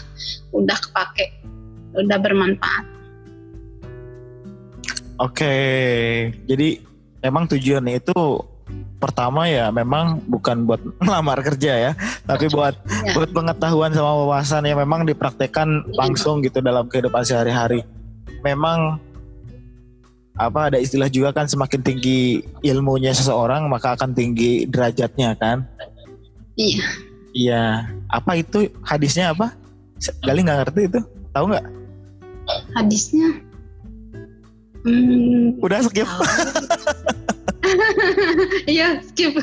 udah 0.56 0.76
kepake 0.88 1.36
udah 1.92 2.16
bermanfaat 2.16 2.97
oke 5.18 5.54
jadi 6.46 6.68
emang 7.22 7.44
tujuannya 7.50 7.98
itu 7.98 8.18
pertama 8.98 9.48
ya 9.48 9.70
memang 9.70 10.20
bukan 10.26 10.66
buat 10.66 10.82
melamar 11.06 11.40
kerja 11.42 11.72
ya 11.90 11.92
tapi 12.26 12.50
buat 12.50 12.74
ya. 13.06 13.14
buat 13.14 13.30
pengetahuan 13.30 13.94
sama 13.94 14.26
wawasan 14.26 14.66
yang 14.66 14.78
memang 14.82 15.06
dipraktekkan 15.06 15.86
iya. 15.86 15.94
langsung 15.94 16.42
gitu 16.42 16.58
dalam 16.62 16.86
kehidupan 16.90 17.22
sehari-hari 17.22 17.82
memang 18.42 18.98
apa 20.38 20.70
ada 20.70 20.78
istilah 20.78 21.10
juga 21.10 21.34
kan 21.34 21.50
semakin 21.50 21.82
tinggi 21.82 22.46
ilmunya 22.62 23.10
seseorang 23.10 23.66
maka 23.66 23.98
akan 23.98 24.14
tinggi 24.14 24.70
derajatnya 24.70 25.34
kan 25.34 25.66
Iya. 26.58 26.86
Iya. 27.32 27.64
Apa 28.10 28.34
itu 28.42 28.66
hadisnya 28.82 29.30
apa? 29.30 29.54
Gali 30.26 30.42
nggak 30.42 30.58
ngerti 30.66 30.80
itu. 30.90 31.00
Tahu 31.30 31.44
nggak? 31.54 31.66
Hadisnya. 32.74 33.28
Hmm, 34.86 35.58
Udah 35.62 35.82
skip. 35.86 36.08
Iya 38.64 39.04
skip. 39.04 39.36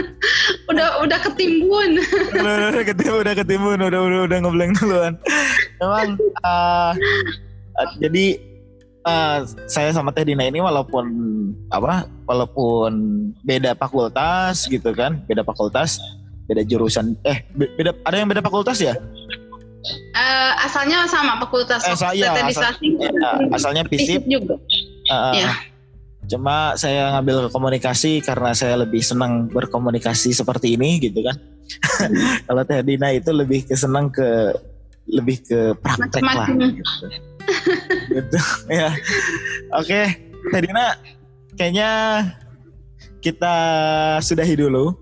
udah 0.70 1.00
udah 1.00 1.18
ketimbun. 1.30 1.96
udah, 2.36 2.76
udah 2.76 2.84
ketimbun, 2.84 3.20
udah 3.24 3.34
ketimbun, 3.40 3.78
udah 3.80 4.00
udah 4.04 4.20
udah 4.28 4.38
ngeblank 4.44 4.72
duluan. 4.76 5.12
Memang 5.80 6.20
uh, 6.44 6.92
uh, 7.80 7.88
jadi 8.04 8.36
uh, 9.08 9.48
saya 9.68 9.96
sama 9.96 10.12
Teh 10.12 10.26
Dina 10.26 10.44
ini 10.44 10.60
walaupun 10.60 11.06
apa 11.70 12.08
walaupun 12.28 12.92
beda 13.44 13.76
fakultas 13.76 14.66
gitu 14.68 14.92
kan 14.92 15.20
beda 15.28 15.44
fakultas 15.44 16.00
beda 16.44 16.64
jurusan 16.64 17.16
eh 17.24 17.44
beda 17.56 17.96
ada 18.04 18.16
yang 18.20 18.28
beda 18.28 18.44
fakultas 18.44 18.80
ya 18.80 18.96
uh, 20.16 20.52
asalnya 20.64 21.04
sama 21.06 21.36
fakultas 21.40 21.84
eh, 21.84 21.96
saya, 21.96 22.32
asal, 22.44 22.72
ya, 22.80 23.30
asalnya 23.52 23.82
fisip 23.88 24.24
juga 24.24 24.56
uh, 25.12 25.34
ya. 25.36 25.52
cuma 26.24 26.72
saya 26.80 27.12
ngambil 27.16 27.52
komunikasi 27.52 28.24
karena 28.24 28.56
saya 28.56 28.80
lebih 28.80 29.04
senang 29.04 29.52
berkomunikasi 29.52 30.32
seperti 30.32 30.80
ini 30.80 30.96
gitu 31.00 31.20
kan 31.20 31.36
hmm. 31.36 32.44
kalau 32.48 32.62
Teh 32.64 32.80
Dina 32.80 33.12
itu 33.12 33.30
lebih 33.30 33.68
ke 33.68 33.76
senang 33.76 34.08
ke 34.08 34.56
lebih 35.04 35.44
ke 35.44 35.76
praktek 35.84 36.24
Macam 36.24 36.48
-macam. 36.48 36.56
lah 36.64 36.72
gitu 36.72 37.06
gitu 38.08 38.38
ya 38.80 38.88
oke 39.76 39.84
okay. 39.84 40.04
Tadina 40.52 40.96
kayaknya 41.56 41.90
kita 43.24 43.56
sudahi 44.20 44.56
dulu 44.56 44.92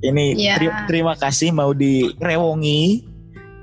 ini 0.00 0.32
ya. 0.40 0.56
ter 0.56 0.72
terima 0.88 1.12
kasih 1.12 1.52
mau 1.52 1.76
direwongi 1.76 3.09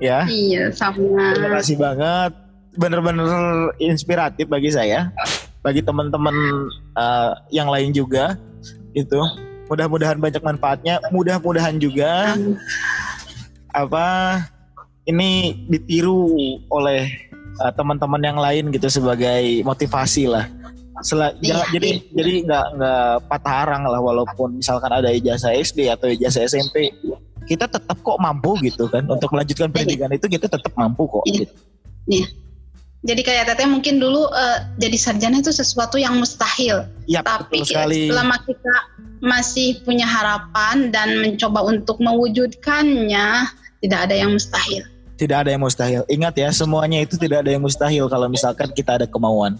ya. 0.02 0.24
Iya 0.26 0.70
sama. 0.74 1.34
Terima 1.34 1.50
kasih 1.60 1.76
banget. 1.78 2.32
Bener-bener 2.78 3.74
inspiratif 3.82 4.46
bagi 4.46 4.70
saya 4.70 5.10
bagi 5.62 5.82
teman-teman 5.82 6.34
uh, 6.94 7.34
yang 7.50 7.68
lain 7.68 7.90
juga. 7.90 8.38
Itu 8.94 9.18
mudah-mudahan 9.68 10.18
banyak 10.18 10.42
manfaatnya. 10.42 11.02
Mudah-mudahan 11.10 11.76
juga 11.76 12.38
apa 13.76 14.06
ini 15.04 15.54
ditiru 15.68 16.28
oleh 16.72 17.08
uh, 17.60 17.72
teman-teman 17.74 18.22
yang 18.22 18.38
lain 18.38 18.70
gitu 18.72 18.88
sebagai 18.88 19.62
motivasi 19.64 20.30
lah. 20.30 20.46
Sel 21.02 21.20
iya, 21.42 21.62
jadi 21.70 22.02
iya. 22.02 22.12
jadi 22.14 22.32
nggak 22.46 22.66
nggak 22.78 23.10
patah 23.30 23.54
arang 23.66 23.82
lah 23.86 24.00
walaupun 24.02 24.58
misalkan 24.58 24.90
ada 24.90 25.10
ijazah 25.10 25.54
SD 25.54 25.88
atau 25.90 26.10
ijazah 26.10 26.46
SMP 26.46 26.90
kita 27.48 27.64
tetap 27.64 27.96
kok 28.04 28.18
mampu 28.20 28.58
gitu 28.60 28.90
kan 28.92 29.08
untuk 29.08 29.32
melanjutkan 29.32 29.72
pendidikan 29.72 30.12
iya. 30.12 30.18
itu 30.20 30.26
kita 30.28 30.46
tetap 30.50 30.72
mampu 30.76 31.08
kok. 31.08 31.24
Iya. 31.24 31.46
Gitu. 31.46 31.54
iya. 32.10 32.26
Jadi 32.98 33.22
kayak 33.22 33.54
teteh 33.54 33.70
mungkin 33.70 34.02
dulu 34.02 34.26
uh, 34.26 34.58
jadi 34.74 34.98
sarjana 34.98 35.38
itu 35.38 35.54
sesuatu 35.54 36.02
yang 36.02 36.18
mustahil. 36.18 36.82
Ya, 37.06 37.22
Tapi 37.22 37.62
selama 37.62 38.42
kita 38.42 38.74
masih 39.22 39.78
punya 39.86 40.02
harapan 40.02 40.90
dan 40.90 41.22
mencoba 41.22 41.62
untuk 41.62 42.02
mewujudkannya, 42.02 43.46
tidak 43.86 44.00
ada 44.10 44.14
yang 44.18 44.34
mustahil 44.34 44.82
tidak 45.18 45.36
ada 45.44 45.50
yang 45.50 45.62
mustahil. 45.66 46.02
Ingat 46.06 46.34
ya, 46.38 46.48
semuanya 46.54 47.02
itu 47.02 47.18
tidak 47.18 47.42
ada 47.42 47.50
yang 47.50 47.66
mustahil 47.66 48.06
kalau 48.06 48.30
misalkan 48.30 48.70
kita 48.70 49.02
ada 49.02 49.06
kemauan. 49.10 49.58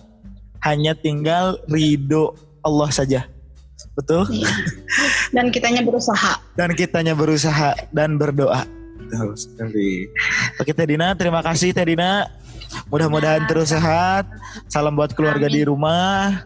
Hanya 0.66 0.94
tinggal 0.94 1.60
ridho 1.70 2.34
Allah 2.66 2.90
saja. 2.90 3.26
Betul? 3.94 4.26
Iya. 4.30 4.50
Dan 5.34 5.50
kitanya 5.54 5.82
berusaha. 5.82 6.38
Dan 6.54 6.74
kitanya 6.74 7.14
berusaha 7.14 7.74
dan 7.94 8.18
berdoa. 8.18 8.66
Terus 9.08 9.48
Oke 10.60 10.72
Teh 10.74 10.86
Dina, 10.86 11.16
terima 11.16 11.40
kasih 11.40 11.72
Teh 11.72 11.86
Dina. 11.86 12.28
Mudah-mudahan 12.92 13.44
nah, 13.44 13.48
terus 13.48 13.72
sehat. 13.72 14.28
Salam 14.68 14.94
buat 14.94 15.16
keluarga 15.16 15.48
Amin. 15.48 15.56
di 15.56 15.62
rumah. 15.64 16.44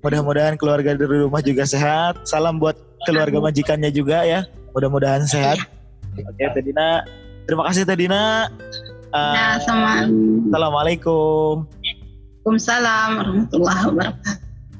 Mudah-mudahan 0.00 0.56
keluarga 0.56 0.96
di 0.96 1.04
rumah 1.04 1.42
juga 1.44 1.68
sehat. 1.68 2.24
Salam 2.24 2.56
buat 2.56 2.78
keluarga 3.04 3.38
majikannya 3.42 3.90
juga 3.92 4.24
ya. 4.24 4.48
Mudah-mudahan 4.72 5.28
sehat. 5.28 5.60
Iya. 6.16 6.24
Oke 6.32 6.44
Teh 6.56 6.64
Dina, 6.64 7.04
Terima 7.46 7.62
kasih 7.70 7.82
Teh 7.86 7.94
Dina. 7.94 8.50
Uh, 9.14 9.34
ya, 9.38 9.46
sama. 9.62 10.02
Assalamualaikum. 10.50 11.62
Waalaikumsalam 12.46 13.08
warahmatullahi 13.18 13.82
wabarakatuh. 13.90 14.34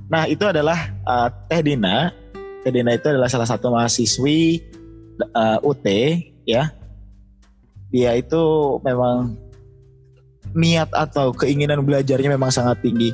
Nah, 0.06 0.22
itu 0.30 0.44
adalah 0.46 0.78
uh, 1.02 1.26
Teh 1.50 1.66
Dina. 1.66 2.14
Teh 2.62 2.70
Dina 2.70 2.94
itu 2.94 3.10
adalah 3.10 3.26
salah 3.26 3.50
satu 3.50 3.74
mahasiswi 3.74 4.62
uh, 5.34 5.58
UT 5.66 5.82
ya. 6.46 6.70
Dia 7.90 8.14
itu 8.14 8.38
memang 8.86 9.34
niat 10.54 10.94
atau 10.94 11.34
keinginan 11.34 11.82
belajarnya 11.82 12.38
memang 12.38 12.54
sangat 12.54 12.78
tinggi. 12.86 13.10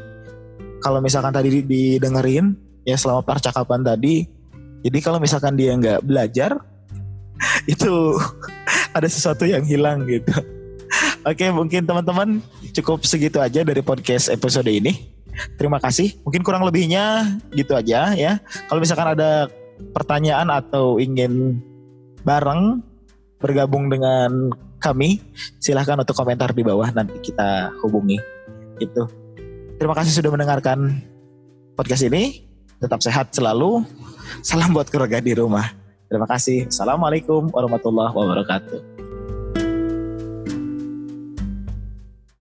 Kalau 0.84 1.00
misalkan 1.00 1.32
tadi 1.32 1.64
didengerin 1.64 2.52
ya 2.84 3.00
selama 3.00 3.24
percakapan 3.24 3.80
tadi, 3.80 4.28
jadi 4.84 4.98
kalau 5.00 5.16
misalkan 5.16 5.56
dia 5.56 5.72
nggak 5.80 6.04
belajar, 6.04 6.60
itu 7.72 8.20
ada 9.00 9.08
sesuatu 9.08 9.48
yang 9.48 9.64
hilang 9.64 10.04
gitu. 10.04 10.28
Oke, 11.22 11.46
mungkin 11.54 11.86
teman-teman 11.86 12.42
cukup 12.74 13.06
segitu 13.06 13.38
aja 13.38 13.62
dari 13.62 13.78
podcast 13.78 14.26
episode 14.26 14.66
ini. 14.66 15.06
Terima 15.54 15.78
kasih. 15.78 16.18
Mungkin 16.26 16.42
kurang 16.42 16.66
lebihnya 16.66 17.38
gitu 17.54 17.72
aja 17.78 18.12
ya. 18.12 18.42
Kalau 18.68 18.82
misalkan 18.82 19.14
ada 19.14 19.46
pertanyaan 19.94 20.50
atau 20.50 20.98
ingin 20.98 21.62
bareng 22.26 22.82
bergabung 23.38 23.86
dengan 23.90 24.50
kami, 24.82 25.22
silahkan 25.62 25.98
untuk 25.98 26.18
komentar 26.18 26.50
di 26.50 26.66
bawah 26.66 26.90
nanti 26.90 27.18
kita 27.22 27.70
hubungi. 27.82 28.18
Gitu. 28.82 29.06
Terima 29.78 29.94
kasih 29.94 30.14
sudah 30.14 30.30
mendengarkan 30.34 31.02
podcast 31.78 32.02
ini. 32.06 32.46
Tetap 32.82 32.98
sehat 32.98 33.30
selalu. 33.30 33.86
Salam 34.42 34.74
buat 34.74 34.90
keluarga 34.90 35.22
di 35.22 35.38
rumah. 35.38 35.70
Terima 36.10 36.26
kasih. 36.26 36.66
Assalamualaikum 36.66 37.50
warahmatullahi 37.54 38.10
wabarakatuh. 38.10 39.01